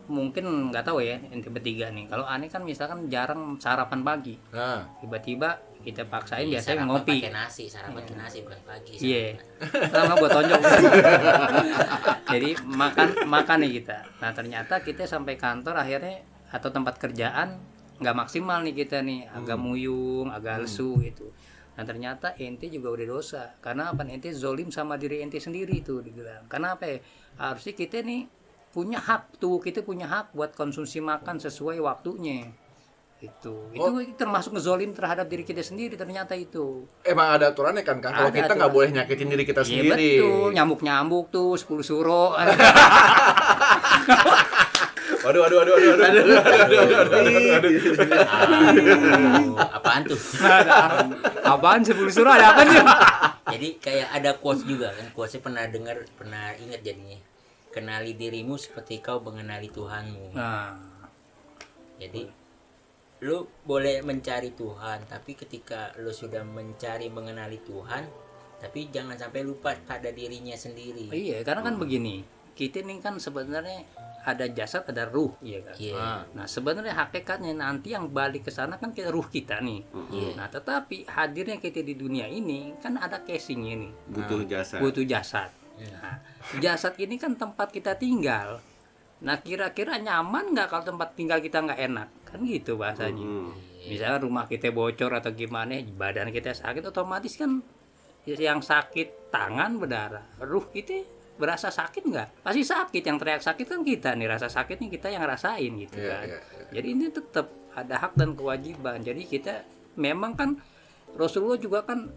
[0.04, 2.10] mungkin nggak tahu ya ente bertiga nih.
[2.10, 4.34] Kalau aneh kan misalkan jarang sarapan pagi.
[4.50, 4.82] Nah.
[4.98, 8.92] Tiba-tiba kita paksain Iya, biasanya sarapan ngopi pakai nasi, sarapan ke nasi bukan pagi.
[8.96, 9.24] Iya.
[9.36, 9.92] sarapan.
[9.92, 10.60] Sama buat tonjok.
[12.32, 13.98] Jadi makan makan nih kita.
[14.24, 17.60] Nah ternyata kita sampai kantor akhirnya atau tempat kerjaan
[18.00, 21.30] nggak maksimal nih kita nih, agak muyung, agak lesu gitu.
[21.76, 24.02] Nah ternyata ente juga udah dosa karena apa?
[24.08, 26.48] Ente zolim sama diri ente sendiri tuh dibilang.
[26.48, 26.88] Karena apa?
[26.88, 26.98] Ya?
[27.38, 28.26] Harusnya kita nih
[28.74, 32.50] punya hak tuh kita punya hak buat konsumsi makan sesuai waktunya
[33.24, 38.12] itu itu termasuk ngezolim terhadap diri kita sendiri ternyata itu emang ada aturannya kan kan
[38.12, 42.36] kalau kita nggak boleh nyakitin diri kita Iya sendiri betul, nyamuk-nyamuk tuh 10 suro.
[45.24, 47.72] waduh waduh waduh waduh waduh waduh waduh waduh waduh waduh
[48.34, 50.20] Aduh, apaan tuh?
[51.42, 52.76] Apaan 10 suro ada apa nih?
[53.50, 55.08] Jadi kayak ada quotes juga kan.
[55.12, 57.16] Quotesnya pernah dengar, pernah ingat jadinya.
[57.70, 60.36] Kenali dirimu seperti kau mengenali Tuhanmu.
[60.36, 60.76] Nah,
[61.94, 62.26] Jadi
[63.24, 68.04] lu boleh mencari Tuhan, tapi ketika lu sudah mencari mengenali Tuhan,
[68.60, 71.08] tapi jangan sampai lupa pada dirinya sendiri.
[71.08, 72.20] iya karena kan begini,
[72.52, 73.88] kita ini kan sebenarnya
[74.24, 75.76] ada jasad, ada ruh, iya kan?
[75.76, 75.96] Iya.
[75.96, 79.84] Nah, Nah, sebenarnya hakikatnya nanti yang balik ke sana kan kita ruh kita nih.
[80.12, 80.30] Iya.
[80.36, 83.92] Nah, tetapi hadirnya kita di dunia ini kan ada casingnya nih.
[84.08, 85.52] butuh jasa butuh jasad.
[85.80, 86.20] Nah,
[86.60, 88.64] jasad ini kan tempat kita tinggal.
[89.24, 92.08] Nah, kira-kira nyaman nggak kalau tempat tinggal kita nggak enak?
[92.34, 93.22] Kan gitu bahasanya.
[93.22, 93.54] Hmm.
[93.86, 97.62] Misalnya rumah kita bocor atau gimana, badan kita sakit, otomatis kan
[98.26, 101.04] yang sakit tangan berdarah, ruh kita
[101.36, 102.28] berasa sakit nggak?
[102.42, 103.02] Pasti sakit.
[103.04, 106.24] Yang teriak sakit kan kita nih, rasa sakitnya kita yang rasain gitu Iya, kan.
[106.26, 106.64] iya, iya.
[106.74, 108.98] Jadi ini tetap ada hak dan kewajiban.
[108.98, 109.62] Jadi kita
[109.94, 110.50] memang kan
[111.14, 112.10] Rasulullah juga kan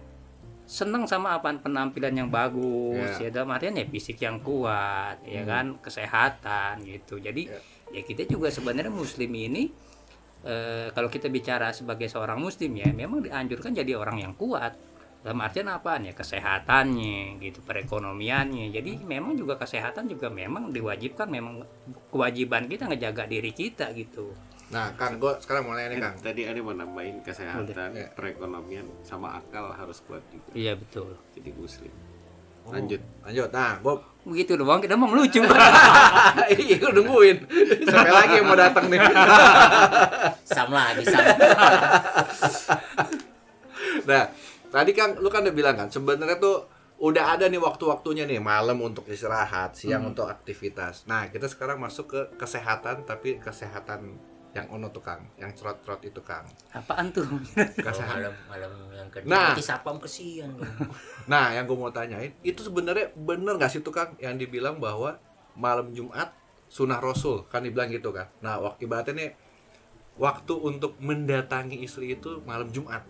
[0.67, 3.29] senang sama apa penampilan yang bagus Iya.
[3.31, 7.47] ya dalam artian ya fisik yang kuat ya kan kesehatan gitu jadi
[7.87, 9.71] ya kita juga sebenarnya muslim ini
[10.47, 14.79] eh, kalau kita bicara sebagai seorang muslim ya memang dianjurkan jadi orang yang kuat
[15.19, 21.67] dalam artian apa ya kesehatannya gitu perekonomiannya jadi memang juga kesehatan juga memang diwajibkan memang
[22.07, 24.31] kewajiban kita ngejaga diri kita gitu
[24.67, 26.15] Nah, Kang, gue sekarang nanya nih, Kang.
[26.19, 28.11] Tadi ada mau nambahin kesehatan, Iya.
[28.11, 30.51] perekonomian, sama akal harus kuat juga.
[30.51, 31.93] iya betul Jadi muslim.
[32.67, 32.99] Oh, Lanjut.
[33.23, 33.47] Lanjut.
[33.55, 33.95] Nah, gue
[34.27, 35.39] begitu doang kita mau melucu
[36.59, 37.37] iya nungguin.
[37.87, 38.99] Sampai lagi yang mau datang nih.
[40.51, 41.23] Sam lagi sam.
[44.07, 44.31] Nah,
[44.71, 46.63] tadi Kang, lu kan udah bilang kan, sebenarnya tuh
[47.03, 51.03] udah ada nih waktu-waktunya nih malam untuk istirahat, siang untuk aktivitas.
[51.11, 54.15] Nah, kita sekarang masuk ke kesehatan, tapi kesehatan
[54.57, 56.41] yang ono tuh Kang, yang cerot-cerot itu Kang.
[56.71, 57.21] apaan tuh
[57.77, 58.25] Kesehatan.
[58.25, 59.53] malam malam yang kedua Nah.
[59.53, 60.65] nanti sapam kesian dong.
[61.27, 65.21] Nah, yang gue mau tanyain, itu sebenarnya bener nggak sih tuh Kang, yang dibilang bahwa
[65.53, 66.33] malam Jumat
[66.65, 68.27] sunnah Rasul, kan dibilang gitu kan.
[68.39, 69.29] Nah, waktu ibaratnya nih,
[70.17, 73.05] waktu untuk mendatangi istri itu malam Jumat.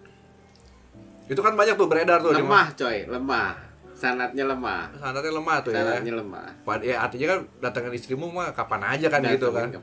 [1.25, 2.31] Itu kan banyak tuh beredar tuh.
[2.31, 3.51] di Lemah coy, lemah.
[3.93, 4.93] Sanatnya lemah.
[4.93, 5.81] Sanatnya lemah tuh ya.
[5.81, 6.47] Sanatnya lemah.
[6.61, 9.67] Pad- Ya artinya kan datangin istrimu mah kapan aja kan gitu kan.
[9.67, 9.81] Datengin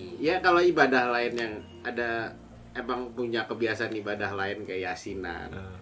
[0.00, 0.24] ke mana.
[0.24, 2.32] Ya kalau ibadah lain yang ada
[2.72, 5.76] emang punya kebiasaan ibadah lain kayak yasinan, Nah.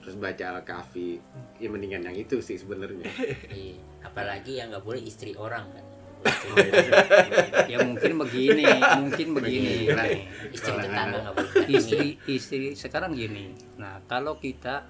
[0.00, 1.18] terus baca al-kahfi,
[1.58, 3.04] ya mendingan yang itu sih sebenarnya.
[3.52, 3.76] Iya.
[4.00, 5.84] Apalagi yang nggak boleh istri orang kan.
[7.70, 8.66] ya mungkin begini
[8.98, 9.86] mungkin begini
[10.54, 11.70] istri tetangga nggak boleh.
[11.70, 14.82] istri istri sekarang gini nah kalau kita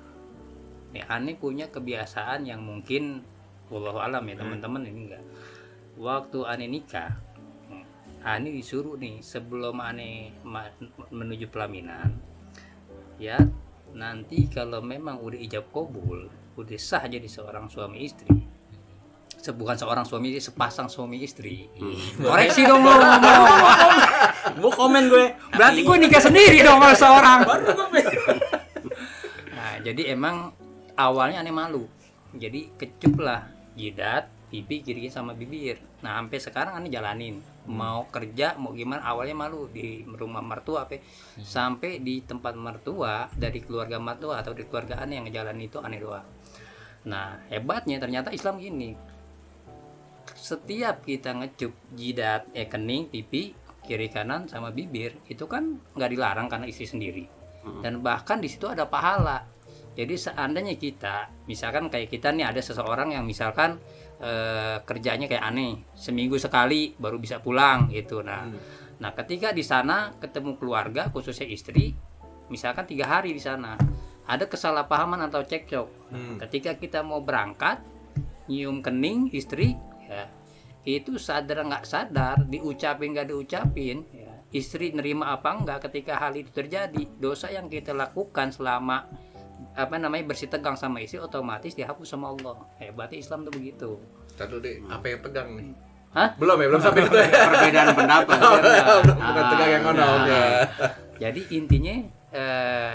[0.97, 3.21] ya aneh punya kebiasaan yang mungkin
[3.69, 5.25] wallahu alam ya teman-teman ini enggak
[6.01, 7.13] waktu aneh nikah
[8.29, 9.81] aneh disuruh nih sebelum
[10.45, 10.77] ma-
[11.09, 12.13] menuju pelaminan
[13.17, 13.41] ya
[13.97, 18.29] nanti kalau memang udah ijab kabul udah sah jadi seorang suami istri
[19.39, 21.71] Se- bukan seorang suami istri, sepasang suami istri
[22.21, 23.43] koreksi dong lo ngomong
[24.59, 25.25] Mau komen gue.
[25.55, 27.39] Berarti gue nikah sendiri dong sama seorang.
[29.53, 30.51] nah, jadi emang
[30.97, 31.87] awalnya aneh malu.
[32.35, 33.47] Jadi kecup lah
[33.79, 35.79] jidat, pipi, kiri sama bibir.
[36.03, 37.39] Nah, sampai sekarang aneh jalanin.
[37.69, 40.97] Mau kerja, mau gimana, awalnya malu di rumah mertua apa
[41.37, 46.01] sampai di tempat mertua dari keluarga mertua atau di keluarga aneh yang ngejalanin itu aneh
[46.01, 46.25] doang.
[47.07, 48.97] Nah, hebatnya ternyata Islam gini.
[50.33, 53.53] Setiap kita ngecup jidat, eh kening, pipi,
[53.89, 57.25] kiri kanan sama bibir itu kan nggak dilarang karena istri sendiri.
[57.85, 59.45] Dan bahkan di situ ada pahala.
[59.99, 63.83] Jadi seandainya kita misalkan kayak kita nih ada seseorang yang misalkan
[64.23, 65.83] eh, kerjanya kayak aneh.
[65.95, 68.23] Seminggu sekali baru bisa pulang gitu.
[68.23, 68.47] Nah
[68.99, 71.95] nah ketika di sana ketemu keluarga khususnya istri
[72.51, 73.79] misalkan tiga hari di sana
[74.27, 75.89] ada kesalahpahaman atau cekcok.
[76.11, 76.37] Hmm.
[76.43, 77.79] ketika kita mau berangkat
[78.51, 79.79] nyium kening istri
[80.09, 80.27] ya
[80.89, 86.49] itu sadar nggak sadar diucapin nggak diucapin ya, istri nerima apa enggak ketika hal itu
[86.49, 87.05] terjadi.
[87.21, 89.05] Dosa yang kita lakukan selama
[89.75, 93.91] apa namanya bersih tegang sama istri otomatis dihapus sama Allah hebatnya Islam tuh begitu
[94.39, 95.75] Ntar dulu deh, apa yang tegang nih?
[96.15, 96.29] Hah?
[96.39, 97.27] Belum ya, belum sampai itu ya.
[97.27, 98.39] Perbedaan pendapat.
[99.19, 99.83] Bukan tegang yang.
[99.83, 100.43] Nah, oke.
[101.19, 101.95] jadi intinya
[102.31, 102.95] eh,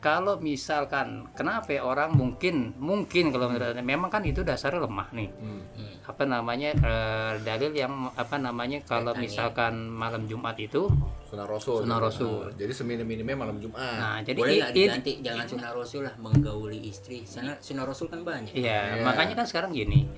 [0.00, 5.08] kalau misalkan kenapa ya orang mungkin mungkin kalau menurut Anda, memang kan itu dasarnya lemah
[5.10, 5.60] nih Hmm.
[6.02, 10.88] apa namanya eh, dalil yang apa namanya kalau misalkan malam Jumat itu
[11.22, 11.86] Sunnah Rasul.
[11.86, 12.42] Sunnah Rasul.
[12.42, 13.78] Nah, Jadi seminim-minimnya malam Jumat.
[13.78, 17.22] nah jadi boleh nggak i- diganti jangan sunnah rasul lah menggauli istri.
[17.22, 18.50] Sana sunnah rasul kan banyak.
[18.50, 19.04] Iya, Iya.
[19.04, 20.10] makanya kan sekarang gini.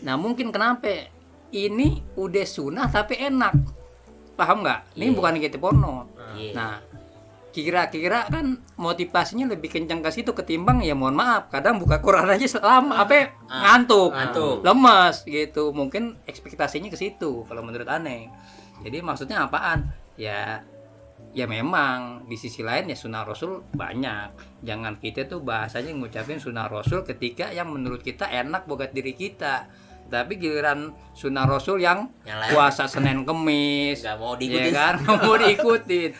[0.00, 0.88] Nah, mungkin kenapa
[1.50, 3.52] ini udah sunah tapi enak.
[4.32, 4.94] Paham nggak?
[4.94, 5.12] Ini Iya.
[5.12, 6.08] bukan gitu porno.
[6.32, 6.52] Iya.
[6.54, 6.72] Nah,
[7.48, 12.44] kira-kira kan motivasinya lebih kencang ke situ ketimbang ya mohon maaf, kadang buka Quran aja
[12.44, 14.56] selama apa ya, ngantuk, ngantuk.
[14.62, 15.72] lemas gitu.
[15.72, 18.28] Mungkin ekspektasinya ke situ kalau menurut aneh.
[18.84, 19.90] Jadi maksudnya apaan?
[20.14, 20.62] Ya
[21.28, 24.32] ya memang di sisi lain ya sunnah rasul banyak
[24.62, 29.68] jangan kita tuh bahasanya ngucapin sunnah rasul ketika yang menurut kita enak buat diri kita
[30.08, 32.50] tapi giliran sunnah rasul yang Yang lain.
[32.50, 34.72] puasa senin kemis Nggak mau ya diikutin.
[34.72, 36.10] kan nggak mau diikutin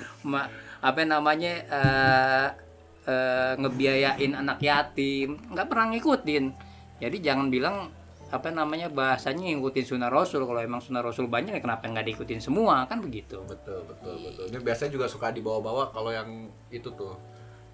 [0.79, 2.49] apa namanya eh,
[3.09, 6.45] eh, ngebiayain anak yatim nggak pernah ngikutin.
[6.99, 7.95] Jadi jangan bilang
[8.29, 10.45] apa namanya bahasanya ngikutin sunnah rasul.
[10.45, 12.85] Kalau emang sunnah rasul banyak ya kenapa nggak diikutin semua?
[12.87, 13.41] Kan begitu.
[13.49, 14.45] Betul betul betul.
[14.53, 17.17] Ini biasanya juga suka dibawa-bawa kalau yang itu tuh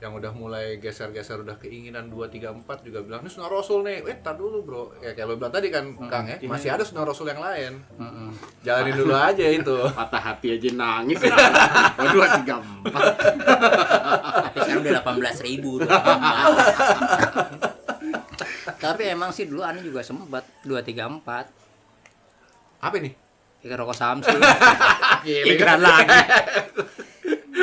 [0.03, 4.05] yang udah mulai geser-geser udah keinginan 2 3 4 juga bilang ini sunnah rasul nih.
[4.05, 4.83] Eh tar dulu bro.
[5.01, 7.81] Ya kayak lo bilang tadi kan Kang ya masih ada sunnah rasul yang lain.
[7.97, 8.31] Mm-mm.
[8.67, 9.79] jalanin dulu aja itu.
[9.99, 11.21] Patah hati aja nangis.
[11.95, 13.15] Oh dua tiga empat.
[14.51, 15.73] Tapi sekarang udah 18 ribu.
[18.83, 21.49] tapi emang sih dulu aneh juga sempat dua tiga empat.
[22.83, 23.25] Apa nih
[23.65, 24.37] ikan rokok Samsul
[25.25, 26.21] iklan lagi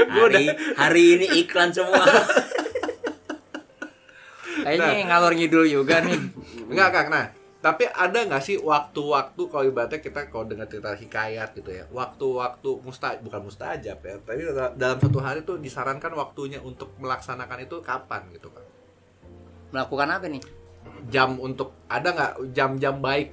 [0.08, 2.02] Hari, hari ini iklan semua.
[4.62, 6.18] kayaknya ngalor ngidul juga nih
[6.70, 7.08] Enggak, Kang.
[7.10, 7.26] Nah,
[7.60, 12.70] tapi ada nggak sih waktu-waktu kalau ibaratnya kita kalau dengar cerita hikayat gitu ya, waktu-waktu
[12.82, 17.82] musta bukan mustajab ya, tapi da- dalam satu hari tuh disarankan waktunya untuk melaksanakan itu
[17.82, 18.64] kapan gitu kan?
[19.72, 20.44] melakukan apa nih
[21.08, 23.32] Jam untuk ada nggak jam-jam baik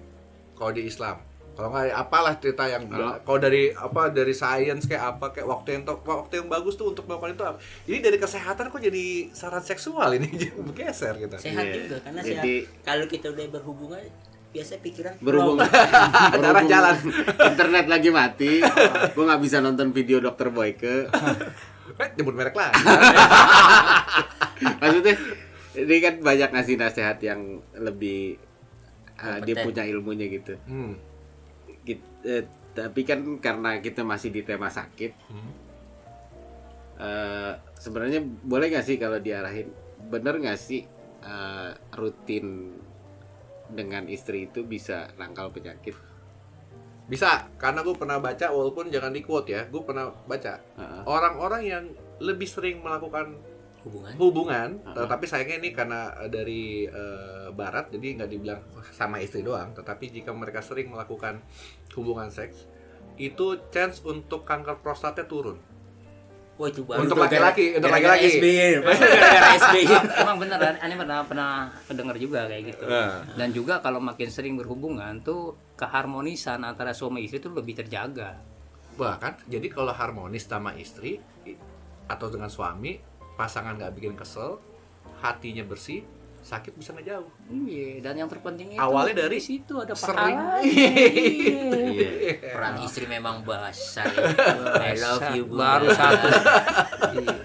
[0.54, 1.18] kalau di Islam?
[1.58, 5.68] Kalau nggak apalah cerita yang Kalau- kalau dari apa dari sains kayak apa kayak waktu
[5.74, 7.58] yang waktu yang bagus tuh untuk melakukan itu apa?
[7.84, 10.30] Ini dari kesehatan kok jadi saran seksual ini
[10.64, 11.34] bergeser gitu.
[11.36, 11.74] Sehat Iya.
[11.76, 12.84] juga karena Jadi- sehat.
[12.84, 14.02] Kalau kita udah berhubungan
[14.48, 15.58] biasa pikiran berhubung.
[16.38, 16.94] Darah jalan.
[17.44, 18.62] internet lagi mati
[19.10, 21.10] gue nggak bisa nonton video dokter Boyke
[21.98, 22.70] Eh, nyebut merek lah.
[24.78, 25.14] maksudnya
[25.76, 27.40] ini kan banyak ngasih nasihat yang
[27.74, 28.38] lebih
[29.16, 30.94] uh, dia punya ilmunya gitu Hmm.
[32.26, 35.52] Eh, tapi kan karena kita masih di tema sakit Hmm.
[36.98, 39.70] eh, sebenarnya boleh nggak sih kalau diarahin?
[40.10, 40.82] Bener nggak sih
[41.18, 42.78] eh, rutin
[43.68, 45.94] dengan istri itu bisa nangkal penyakit?
[47.08, 50.60] Bisa, karena gue pernah baca walaupun jangan di quote ya, gue pernah baca.
[51.08, 51.84] Orang-orang yang
[52.20, 53.32] lebih sering melakukan
[53.84, 54.12] hubungan.
[54.16, 54.96] hubungan, Uh-uh.
[55.06, 58.60] tetapi sayangnya ini karena eh, dari eh, barat, jadi nggak dibilang
[58.90, 61.38] sama istri doang, tetapi jika mereka sering melakukan
[61.94, 62.66] hubungan seks,
[63.16, 65.58] itu chance untuk kanker prostatnya turun.
[66.58, 68.34] Wah itu baru Untuk laki-laki, untuk laki-laki.
[68.34, 68.82] SBY,
[69.62, 69.94] SBY.
[70.26, 71.50] emang bener aneh pernah pernah
[71.86, 73.22] dengar juga kayak gitu Nah.
[73.38, 78.42] dan juga kalau makin sering berhubungan tuh keharmonisan antara suami istri tuh lebih terjaga
[78.98, 81.22] Bahkan, jadi kalau harmonis sama istri
[82.10, 82.98] atau dengan suami,
[83.38, 84.58] pasangan nggak bikin kesel,
[85.22, 86.02] hatinya bersih,
[86.38, 87.28] sakit bisa ngejauh.
[87.66, 90.34] iya dan yang terpenting itu Awalnya dari di situ ada sering.
[90.34, 90.58] pahala
[91.88, 92.34] Iya.
[92.42, 94.06] Peran istri memang basah.
[94.06, 94.26] ya.
[94.90, 96.26] I love you baru satu
[97.14, 97.36] Iya.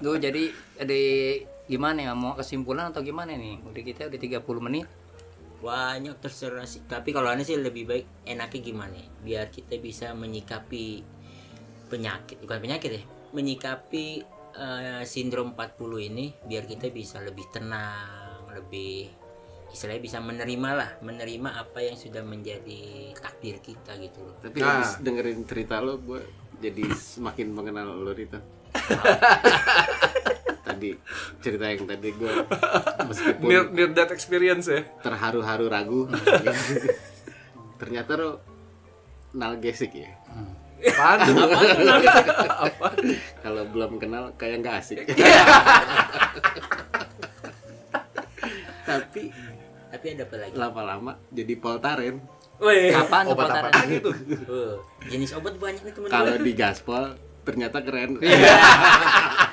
[0.00, 0.96] Duh, jadi ada
[1.66, 4.86] gimana ya mau kesimpulan atau gimana nih udah kita udah 30 menit
[5.60, 6.80] Banyak terserah sih.
[6.82, 8.96] Tapi kalau aneh sih lebih baik enaknya gimana?
[8.96, 9.06] ya?
[9.20, 11.04] Biar kita bisa menyikapi
[11.92, 13.02] penyakit, bukan penyakit ya,
[13.36, 19.08] menyikapi eh, sindrom 40 ini biar kita bisa lebih tenang, lebih
[19.68, 22.80] istilahnya bisa menerima lah, menerima apa yang sudah menjadi
[23.14, 24.34] takdir kita gitu loh.
[24.36, 24.82] tapi Nah.
[24.82, 26.18] habis dengerin cerita lo gue
[26.58, 28.34] jadi semakin mengenal lo itu
[30.66, 30.90] tadi
[31.38, 32.32] cerita yang tadi gue
[33.04, 34.82] meskipun Near, near that experience ya.
[35.00, 36.02] terharu-haru ragu
[37.80, 38.30] ternyata lo
[39.32, 40.10] nalgesik ya
[40.90, 41.18] Apaan?
[42.60, 42.96] Apaan?
[43.40, 44.98] kalau belum kenal kayak nggak asik
[48.82, 49.22] tapi
[49.90, 50.54] Tapi ada apa lagi?
[50.54, 52.16] lama-lama jadi poltaren
[52.56, 52.92] Wih.
[52.92, 53.68] kapan tuh Obat apa?
[54.46, 56.12] Oh, jenis obat banyak nih teman-teman.
[56.12, 57.02] kalau di gaspol
[57.42, 58.20] ternyata keren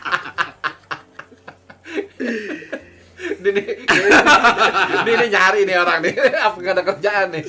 [3.37, 6.13] Ini, ini, ini nyari nih orang nih.
[6.47, 7.43] Apa gak ada kerjaan nih?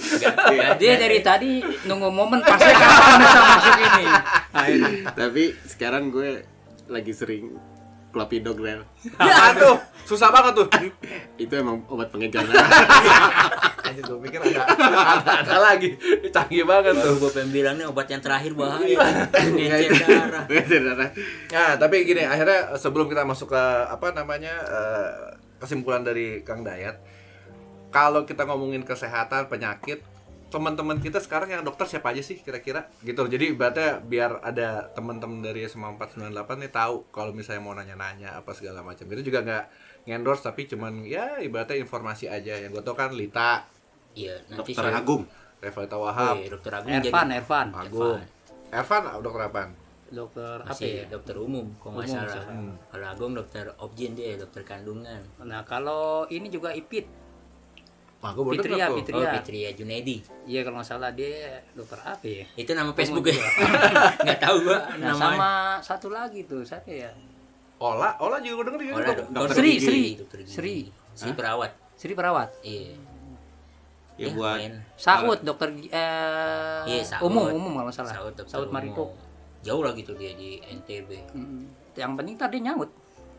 [0.52, 4.04] Ya, dia dari tadi nunggu momen pasti kapan bisa masuk ini.
[4.52, 4.92] Nah, ini.
[5.16, 6.44] tapi sekarang gue
[6.88, 7.56] lagi sering
[8.08, 8.82] Clopidogrel Rel.
[9.20, 9.76] Ya aduh,
[10.08, 10.66] susah banget tuh.
[11.36, 12.50] itu emang obat pengejauhan
[13.88, 15.92] Anjir gue pikir ada, ada, ada lagi.
[16.32, 17.14] Canggih banget Baru tuh.
[17.28, 18.96] gue pengen bilang nih obat yang terakhir bahaya.
[19.32, 20.44] Ngecer darah.
[20.48, 21.10] Darah.
[21.52, 25.12] Nah, tapi gini, akhirnya sebelum kita masuk ke apa namanya eh,
[25.58, 26.98] kesimpulan dari Kang Dayat,
[27.88, 30.02] kalau kita ngomongin kesehatan penyakit,
[30.48, 33.28] teman-teman kita sekarang yang dokter siapa aja sih kira-kira gitu.
[33.28, 38.56] Jadi ibaratnya biar ada teman-teman dari SMA 498 nih tahu kalau misalnya mau nanya-nanya apa
[38.56, 39.04] segala macam.
[39.12, 39.64] Itu juga nggak
[40.08, 42.56] ngendorse tapi cuman ya ibaratnya informasi aja.
[42.56, 43.68] Yang gue tau kan Lita,
[44.16, 45.22] Iya, nanti Dokter saya- Agung.
[45.58, 47.66] Revalita Wahab, Wih, dokter Agung Ervan, jadi Ervan.
[47.74, 48.20] Agung,
[48.70, 49.70] Ervan, dokter apaan?
[50.08, 51.04] Dokter apa ya?
[51.04, 52.32] dokter umum kalau nggak salah.
[52.40, 52.56] salah.
[52.88, 55.20] Kalau Agung dokter objin dia dokter kandungan.
[55.38, 57.04] Nah, kalau ini juga Ipit.
[58.18, 58.86] Wah, gue baru Fitria.
[58.90, 59.20] Fitria.
[59.20, 60.16] Oh, Fitria Junedi.
[60.42, 62.44] Iya kalau nggak salah dia dokter apa ya?
[62.56, 63.36] Itu nama Facebook ya?
[64.26, 65.14] Nggak tahu gua Nah, namanya.
[65.14, 67.12] sama satu lagi tuh, siapa ya?
[67.78, 68.98] Ola, Ola juga gue denger juga.
[68.98, 69.06] Dok.
[69.06, 70.02] dokter Dokter Sri, gigi, Sri.
[70.16, 70.50] dokter gigi.
[70.50, 70.76] Sri.
[71.14, 71.70] Sri perawat.
[71.94, 72.48] Sri perawat.
[72.60, 72.96] Iya.
[74.16, 74.74] ya Ya, buat main.
[74.96, 77.22] Saud dokter eh, Iya, Saud.
[77.22, 78.12] umum umum kalau nggak salah.
[78.16, 79.14] Saud, dokter Saud Mariko.
[79.14, 79.26] umum.
[79.60, 81.10] Jauh lah gitu dia di NTB.
[81.34, 81.62] Mm.
[81.94, 82.90] Yang penting tadi nyaut.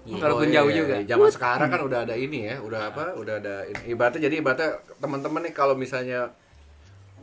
[0.04, 0.16] Iya.
[0.20, 0.96] Walaupun Oh, jauh iya, juga.
[0.98, 1.08] iya.
[1.08, 3.04] Zaman sekarang kan udah ada ini ya, udah apa?
[3.16, 3.92] Udah ada ini.
[3.92, 6.32] ibaratnya jadi ibaratnya teman-teman nih kalau misalnya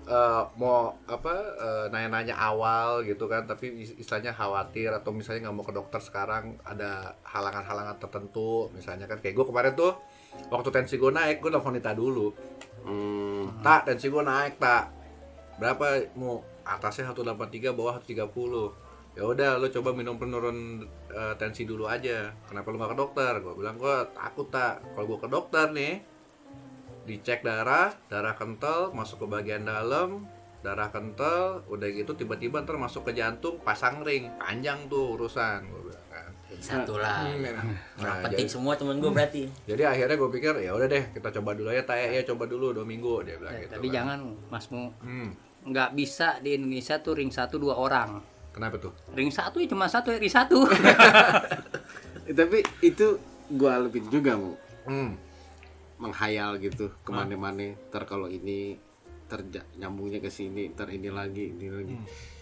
[0.06, 5.56] eh, mau apa eh, nanya-nanya awal gitu kan, tapi is- istilahnya khawatir atau misalnya nggak
[5.56, 9.98] mau ke dokter sekarang ada halangan-halangan tertentu, misalnya kan kayak gue kemarin tuh
[10.46, 12.30] waktu tensi gue naik, gue telepon Nita dulu,
[12.84, 14.94] hmm, tak tensi gue naik tak
[15.58, 18.85] berapa mau atasnya 183 bawah 130
[19.16, 22.30] ya udah lo coba minum penurun eh, tensi dulu aja.
[22.44, 23.32] Kenapa lo gak ke dokter?
[23.40, 25.94] Gue bilang gue takut tak kalau gue ke dokter nih
[27.02, 30.26] dicek darah darah kental masuk ke bagian dalam
[30.58, 34.28] darah kental udah gitu tiba-tiba ntar masuk ke jantung pasang ring.
[34.36, 36.30] Panjang tuh urusan gue bilang kan.
[36.58, 37.24] Satu lah.
[37.96, 39.46] Nah, penting jadi, semua temen gue berarti.
[39.64, 42.72] jadi akhirnya gue pikir ya udah deh kita coba dulu ya taya ya coba dulu
[42.72, 43.94] dua minggu dia bilang Eh, gitu tapi kan.
[43.94, 45.28] jangan Masmu hmm,
[45.66, 48.35] nggak bisa di Indonesia tuh ring satu dua orang.
[48.56, 48.92] Kenapa tuh?
[49.12, 50.64] Ring satu ya cuma satu ring satu.
[52.28, 53.20] eh, tapi itu
[53.52, 54.56] gua lebih juga mau
[54.88, 55.10] hmm.
[56.00, 58.80] menghayal gitu ke mana-mana ter kalau ini
[59.26, 61.96] terja nyambungnya ke sini ter ini lagi ini lagi.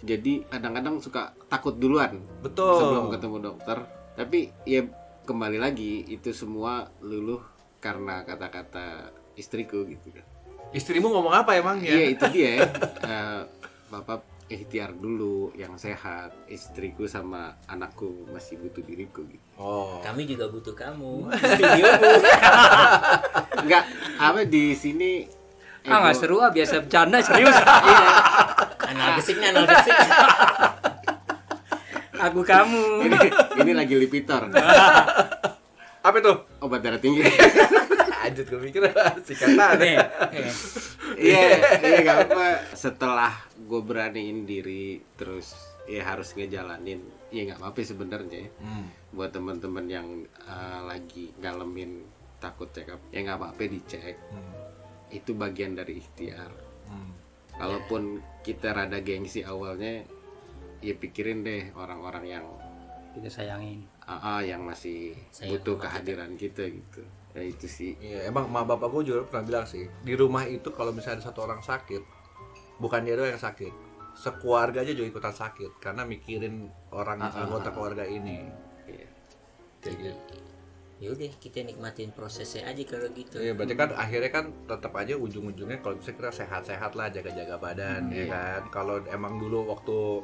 [0.07, 2.79] Jadi kadang-kadang suka takut duluan betul.
[2.79, 3.79] sebelum ketemu dokter.
[4.15, 4.87] Tapi ya
[5.27, 7.43] kembali lagi itu semua luluh
[7.83, 10.25] karena kata-kata istriku gitu kan.
[10.71, 11.91] Istrimu ngomong apa emangnya?
[11.91, 12.55] iya itu dia.
[13.05, 13.41] Eh,
[13.93, 20.01] bapak ikhtiar dulu yang sehat istriku sama anakku masih butuh diriku gitu Oh.
[20.01, 21.25] Kami juga butuh kamu.
[23.63, 23.83] Enggak
[24.17, 25.27] apa di sini
[25.85, 27.55] ah nggak ego- seru ah biasa bercanda serius.
[28.85, 29.95] Analgesik nih, analgesik.
[32.17, 32.83] Aku kamu.
[33.05, 33.17] ini,
[33.59, 34.49] ini lagi lipitor
[36.01, 36.33] Apa itu?
[36.59, 37.21] obat darah tinggi
[38.25, 38.83] Anjir gue pikir
[39.27, 39.77] singkatan.
[39.77, 39.95] Nih,
[40.33, 40.49] eh,
[41.15, 41.43] iya
[41.79, 45.53] iya gak apa setelah gue beraniin diri terus
[45.85, 48.51] ya harus ngejalanin ya nggak apa-apa sebenarnya ya.
[48.59, 48.89] Hmm.
[49.11, 50.09] buat teman-teman yang
[50.43, 52.01] uh, lagi ngalamin
[52.41, 54.53] takut check up ya nggak apa-apa dicek Hmm.
[55.11, 56.49] itu bagian dari ikhtiar
[56.85, 57.13] Hmm.
[57.55, 58.03] kalaupun
[58.41, 60.09] kita rada gengsi awalnya
[60.81, 62.47] ya pikirin deh orang-orang yang
[63.13, 63.85] kita sayangin.
[64.03, 67.05] ah ah, yang masih Sayang butuh kehadiran kita gitu
[67.35, 70.71] ya itu sih Iya, emang ma bapak gue juga pernah bilang sih, di rumah itu
[70.71, 72.03] kalau misalnya ada satu orang sakit,
[72.79, 73.75] bukan dia doang yang sakit,
[74.15, 77.75] sekeluarga aja juga ikutan sakit karena mikirin orang Ah, ah, anggota ah.
[77.75, 78.47] keluarga ini.
[78.87, 79.09] Iya.
[79.83, 80.37] Kayak gitu.
[81.03, 83.37] Yaudah, kita nikmatin prosesnya aja kalau gitu.
[83.37, 88.09] Iya, berarti kan akhirnya kan tetap aja ujung-ujungnya kalau bisa kita sehat-sehat lah, jaga-jaga badan,
[88.15, 88.27] ya Iya.
[88.31, 88.61] kan.
[88.71, 90.23] Kalau emang dulu waktu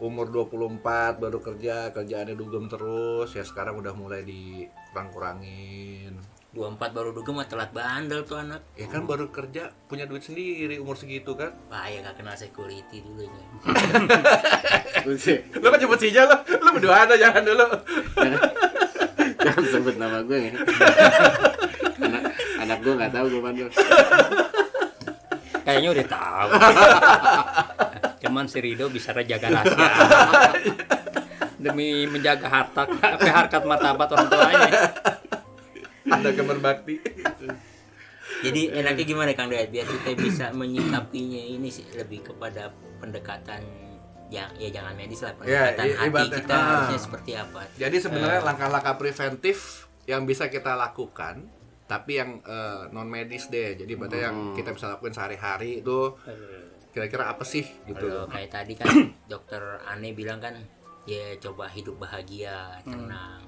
[0.00, 6.16] umur 24 baru kerja, kerjaannya dugem terus, ya sekarang udah mulai dikurang-kurangin.
[6.56, 8.64] 24 baru dugem mah telat bandel tuh anak.
[8.80, 11.52] Ya kan baru kerja, punya duit sendiri umur segitu kan.
[11.68, 13.42] Bahaya gak kenal security dulu ini.
[15.04, 15.52] Buset.
[15.60, 17.66] Lo kan jemput si lo, lo berdua ada jangan dulu.
[19.46, 20.52] jangan sebut nama gue ya
[22.02, 22.22] anak
[22.60, 23.68] anak gue nggak tahu gue bandel
[25.66, 26.48] Kayaknya udah tahu.
[28.36, 29.88] Cuman si Rido bisa jaga rahasia.
[31.64, 34.72] Demi menjaga harta, apa harkat martabat orang tuanya.
[36.04, 37.00] Ada kamar bakti.
[38.44, 43.64] Jadi enaknya gimana Kang Dayat biar kita bisa menyikapinya ini sih lebih kepada pendekatan
[44.28, 46.60] ya, ya jangan medis lah Ya, pendekatan i- hati kita ah.
[46.68, 47.60] harusnya seperti apa.
[47.80, 51.48] Jadi sebenarnya langkah-langkah preventif yang bisa kita lakukan,
[51.88, 52.44] tapi yang
[52.92, 53.80] non medis deh.
[53.80, 56.12] Jadi berarti yang kita bisa lakukan sehari-hari itu
[56.96, 58.00] kira-kira apa sih gitu.
[58.00, 58.88] Kalau kayak tadi kan
[59.30, 60.56] dokter Ane bilang kan
[61.04, 63.44] ya coba hidup bahagia, tenang.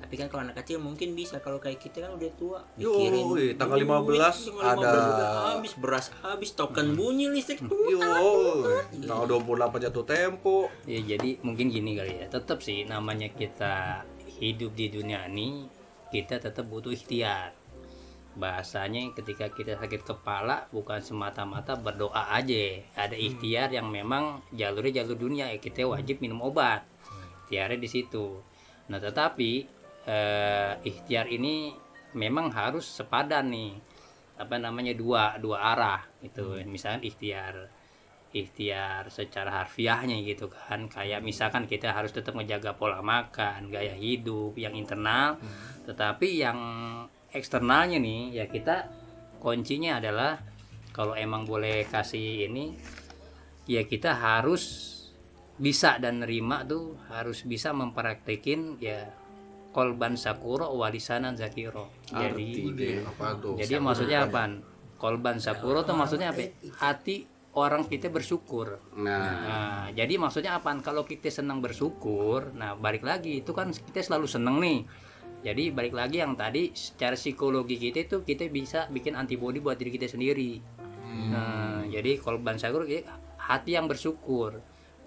[0.00, 3.46] Tapi kan kalau anak kecil mungkin bisa kalau kayak kita kan udah tua mikirin Yoi,
[3.52, 8.00] tanggal duit, 15 tanggal 15 ada- habis beras habis token bunyi listrik tuh Yo,
[8.96, 10.72] tanggal 28 jatuh tempo.
[10.84, 12.26] Ya jadi mungkin gini kali ya.
[12.28, 14.04] Tetap sih namanya kita
[14.36, 15.68] hidup di dunia ini
[16.08, 17.59] kita tetap butuh ikhtiar.
[18.38, 22.78] Bahasanya ketika kita sakit kepala bukan semata-mata berdoa aja.
[22.94, 26.86] Ada ikhtiar yang memang jalurnya jalur dunia ya kita wajib minum obat.
[27.46, 28.38] Ikhtiarnya di situ.
[28.90, 29.50] Nah, tetapi
[30.06, 31.74] eh, ikhtiar ini
[32.14, 33.74] memang harus sepadan nih.
[34.38, 36.54] Apa namanya dua dua arah gitu.
[36.64, 37.80] Misalnya ikhtiar
[38.30, 44.54] ikhtiar secara harfiahnya gitu kan kayak misalkan kita harus tetap menjaga pola makan gaya hidup
[44.54, 45.34] yang internal
[45.82, 46.58] tetapi yang
[47.30, 48.90] eksternalnya nih ya kita
[49.38, 50.38] kuncinya adalah
[50.90, 52.74] kalau emang boleh kasih ini
[53.70, 54.88] ya kita harus
[55.60, 59.12] bisa dan nerima tuh harus bisa mempraktekin ya
[59.70, 63.06] kolban sakuro walisanan zakiro Arti jadi.
[63.06, 63.54] Apa tuh?
[63.54, 64.58] jadi maksudnya apa
[65.00, 66.52] kolban sakuro tuh maksudnya apa?
[66.76, 67.24] Hati
[67.56, 68.78] orang kita bersyukur.
[69.00, 69.18] Nah,
[69.48, 70.70] Nah, jadi maksudnya apa?
[70.84, 74.84] Kalau kita senang bersyukur, nah balik lagi itu kan kita selalu seneng nih.
[75.40, 79.96] Jadi balik lagi yang tadi secara psikologi kita itu kita bisa bikin antibodi buat diri
[79.96, 80.60] kita sendiri.
[81.30, 82.20] Nah, jadi
[82.60, 84.60] sakuro kita hati yang bersyukur.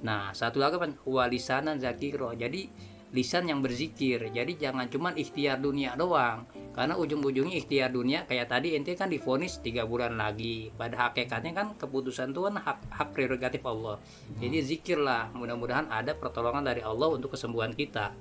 [0.03, 0.89] Nah, satu lagi apa?
[1.07, 2.33] Walisanan zakiro.
[2.35, 2.67] Jadi
[3.13, 4.33] lisan yang berzikir.
[4.33, 6.49] Jadi jangan cuman ikhtiar dunia doang.
[6.73, 10.73] Karena ujung-ujungnya ikhtiar dunia kayak tadi ente kan difonis tiga bulan lagi.
[10.73, 14.01] Pada hakikatnya kan keputusan Tuhan hak hak prerogatif Allah.
[14.41, 15.29] Jadi zikirlah.
[15.37, 18.11] Mudah-mudahan ada pertolongan dari Allah untuk kesembuhan kita.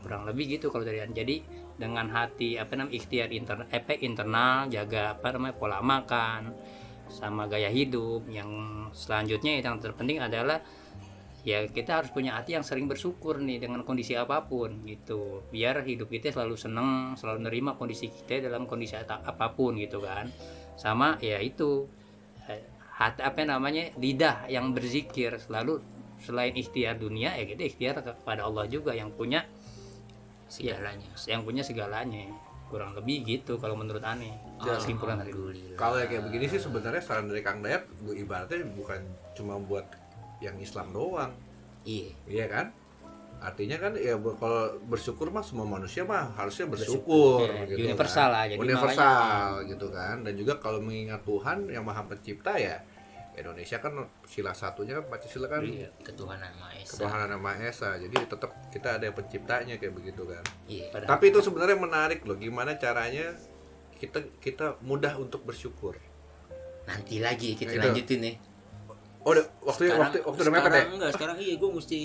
[0.00, 1.36] Kurang lebih gitu kalau dari Jadi
[1.80, 6.52] dengan hati apa namanya ikhtiar internal, efek internal, jaga apa namanya pola makan,
[7.08, 8.28] sama gaya hidup.
[8.28, 8.50] Yang
[8.92, 10.60] selanjutnya yang terpenting adalah
[11.40, 15.40] ya kita harus punya hati yang sering bersyukur nih dengan kondisi apa pun gitu.
[15.48, 20.28] Biar hidup kita selalu seneng selalu nerima kondisi kita dalam kondisi apa pun gitu kan.
[20.76, 21.88] Sama ya itu
[22.44, 22.60] eh,
[22.96, 25.40] hati apa namanya lidah yang berzikir.
[25.40, 25.80] Selalu
[26.20, 29.48] selain ikhtiar dunia ya kita ikhtiar kepada Allah juga yang punya
[30.50, 32.26] segalanya yang punya segalanya
[32.66, 34.30] kurang lebih gitu kalau menurut aneh
[34.62, 35.74] kesimpulan dari dulu.
[35.74, 39.00] Kalau kayak begini sih sebenarnya saran dari Kang Dayat bu ibaratnya bukan
[39.34, 39.86] cuma buat
[40.38, 41.34] yang Islam doang,
[41.82, 42.70] iya iya kan?
[43.40, 48.34] Artinya kan ya kalau bersyukur mah semua manusia mah harusnya bersyukur, Ya, gitu universal kan.
[48.36, 50.16] lah, jadi universal gitu kan.
[50.22, 52.84] Dan juga kalau mengingat Tuhan yang Maha Pencipta ya
[53.32, 53.92] Indonesia kan
[54.24, 55.88] sila satunya kan Pancasila kan Iya.
[56.00, 57.90] ketuhanan maha esa ketuhanan yang Maha Esa.
[57.94, 60.42] Jadi tetap kita ada yang penciptanya kayak begitu kan.
[60.66, 63.32] iya Tapi itu sebenarnya menarik loh gimana caranya
[63.94, 65.94] kita kita mudah untuk bersyukur.
[66.82, 67.82] nanti lagi kita Itu.
[67.84, 68.36] lanjutin nih
[69.20, 70.64] Oh, udah, waktu waktu waktu udah mepet ya?
[70.72, 71.98] sekarang enggak sekarang iya gue mesti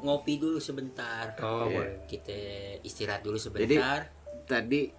[0.00, 1.74] ngopi dulu sebentar oh Iya.
[1.74, 2.38] boleh kita
[2.80, 4.08] istirahat dulu sebentar
[4.46, 4.94] tadi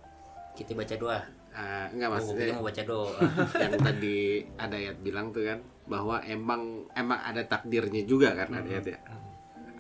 [0.54, 1.20] kita baca doa
[1.54, 3.18] eh, enggak oh, maksudnya mau baca doa.
[3.64, 4.18] yang tadi
[4.58, 9.00] ada ayat bilang tuh kan bahwa emang emang ada takdirnya juga kan ada ayat ya?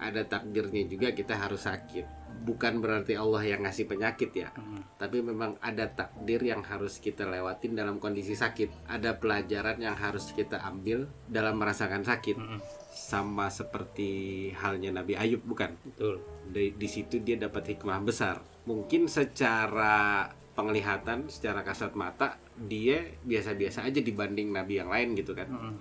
[0.03, 2.23] Ada takdirnya juga kita harus sakit.
[2.43, 4.51] Bukan berarti Allah yang ngasih penyakit ya.
[4.51, 4.83] Hmm.
[4.99, 8.87] tapi memang ada takdir yang harus kita lewatin dalam kondisi sakit.
[8.87, 12.35] Ada pelajaran yang harus kita ambil dalam merasakan sakit.
[12.39, 12.61] Mm-mm.
[12.93, 15.75] sama seperti halnya Nabi Ayub bukan?
[15.81, 16.21] Betul.
[16.45, 18.39] Di, di situ dia dapat hikmah besar.
[18.69, 25.49] Mungkin secara penglihatan, secara kasat mata dia biasa-biasa aja dibanding nabi yang lain gitu kan.
[25.49, 25.75] Mm-mm.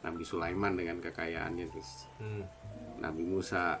[0.00, 2.44] Nabi Sulaiman dengan kekayaannya terus Hmm.
[3.00, 3.80] Nabi Musa,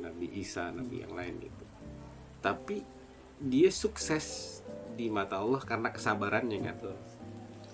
[0.00, 1.64] Nabi Isa, nabi yang lain gitu.
[2.40, 2.80] Tapi
[3.40, 4.60] dia sukses
[4.96, 6.76] di mata Allah karena kesabarannya kan.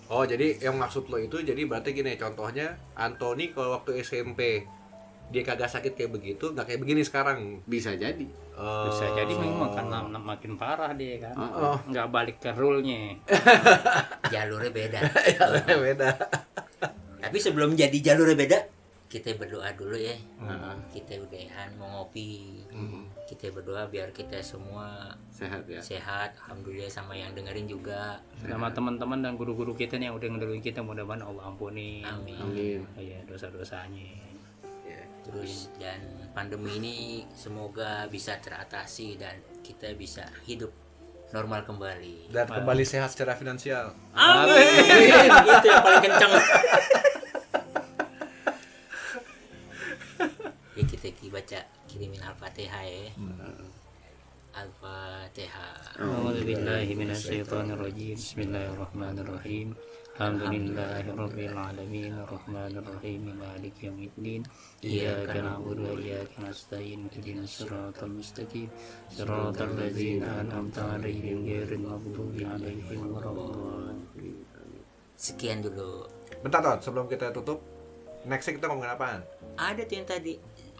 [0.07, 4.63] Oh, jadi yang maksud lo itu jadi berarti gini contohnya Anthony kalau waktu SMP
[5.35, 7.67] dia kagak sakit kayak begitu, nggak kayak begini sekarang.
[7.67, 8.27] Bisa jadi.
[8.57, 8.89] Oh.
[8.89, 11.77] bisa jadi memang karena makin parah dia kan Oh.
[11.85, 13.13] nggak balik ke rule-nya
[14.33, 15.01] jalurnya beda
[15.67, 16.09] Ya, beda.
[17.19, 18.59] tapi sebelum jadi jalurnya beda
[19.07, 20.75] kita berdoa dulu ya Heeh.
[20.91, 23.07] kita udahan mau ngopi Hmm.
[23.25, 25.79] kita berdoa biar kita semua Sehat ya.
[25.79, 30.61] sehat alhamdulillah sama yang dengerin juga sama teman-teman dan guru-guru kita nih yang udah ngedengerin
[30.61, 32.81] kita mudah-mudahan Allah ampuni amin Amin.
[32.95, 34.25] Iya dosa-dosanya
[35.23, 35.99] terus dan
[36.37, 40.69] pandemi ini semoga bisa teratasi dan kita bisa hidup
[41.33, 42.29] normal kembali.
[42.29, 43.97] Dan kembali sehat secara finansial.
[44.13, 45.33] amin.
[45.33, 46.33] Itu yang paling kencang
[50.77, 53.09] ya kita ki baca kirimin al-fatihah ya
[54.57, 56.01] al-fatihah
[56.97, 58.17] minasyaitonirrajim.
[58.17, 59.77] Bismillahirrahmanirrahim.
[60.17, 62.17] Alhamdulillahi rabbil alamin.
[62.17, 64.49] Arrahmanir rahim Maliki yaumiddin.
[64.81, 67.05] Iyyaka na'budu wa iyyaka nasta'in.
[67.13, 68.73] Ihdinas siratal mustaqim.
[69.13, 74.41] Siratal ladzina an'amta 'alaihim ghairil maghdubi 'alaihim waladdallin.
[75.21, 76.09] Sekian dulu.
[76.41, 77.61] Bentar Ton, sebelum kita tutup,
[78.25, 79.21] nextnya kita ngomongin apaan?
[79.57, 80.37] ada tuh yang tadi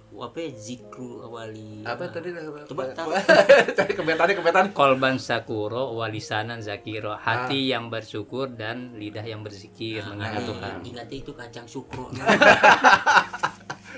[0.09, 2.33] apa ya, zikru awali Apa tadi?
[2.65, 3.11] coba tahu
[3.79, 4.65] Tadi kebetan kebetan.
[4.71, 11.31] Kolban sakuro walisanan zakiro Hati yang bersyukur dan lidah yang berzikir Mengingat Tuhan ingat itu
[11.31, 12.09] kacang sukro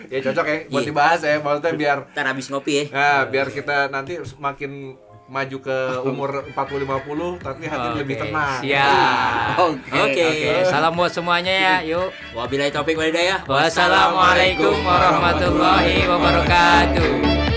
[0.08, 0.88] Ya cocok ya buat Iya.
[0.88, 4.94] dibahas ya, maksudnya biar ntar habis ngopi ya Nah, biar kita nanti semakin
[5.28, 5.76] maju ke
[6.08, 8.60] umur 40 50 tapi hati Oke, lebih tenang.
[8.64, 9.92] Siap Oke.
[9.92, 10.28] Oke.
[10.64, 11.74] Salam buat semuanya ya.
[11.84, 12.08] Yuk.
[12.32, 17.47] wabillahi taufiq walhidayah Wassalamualaikum warahmatullahi wabarakatuh.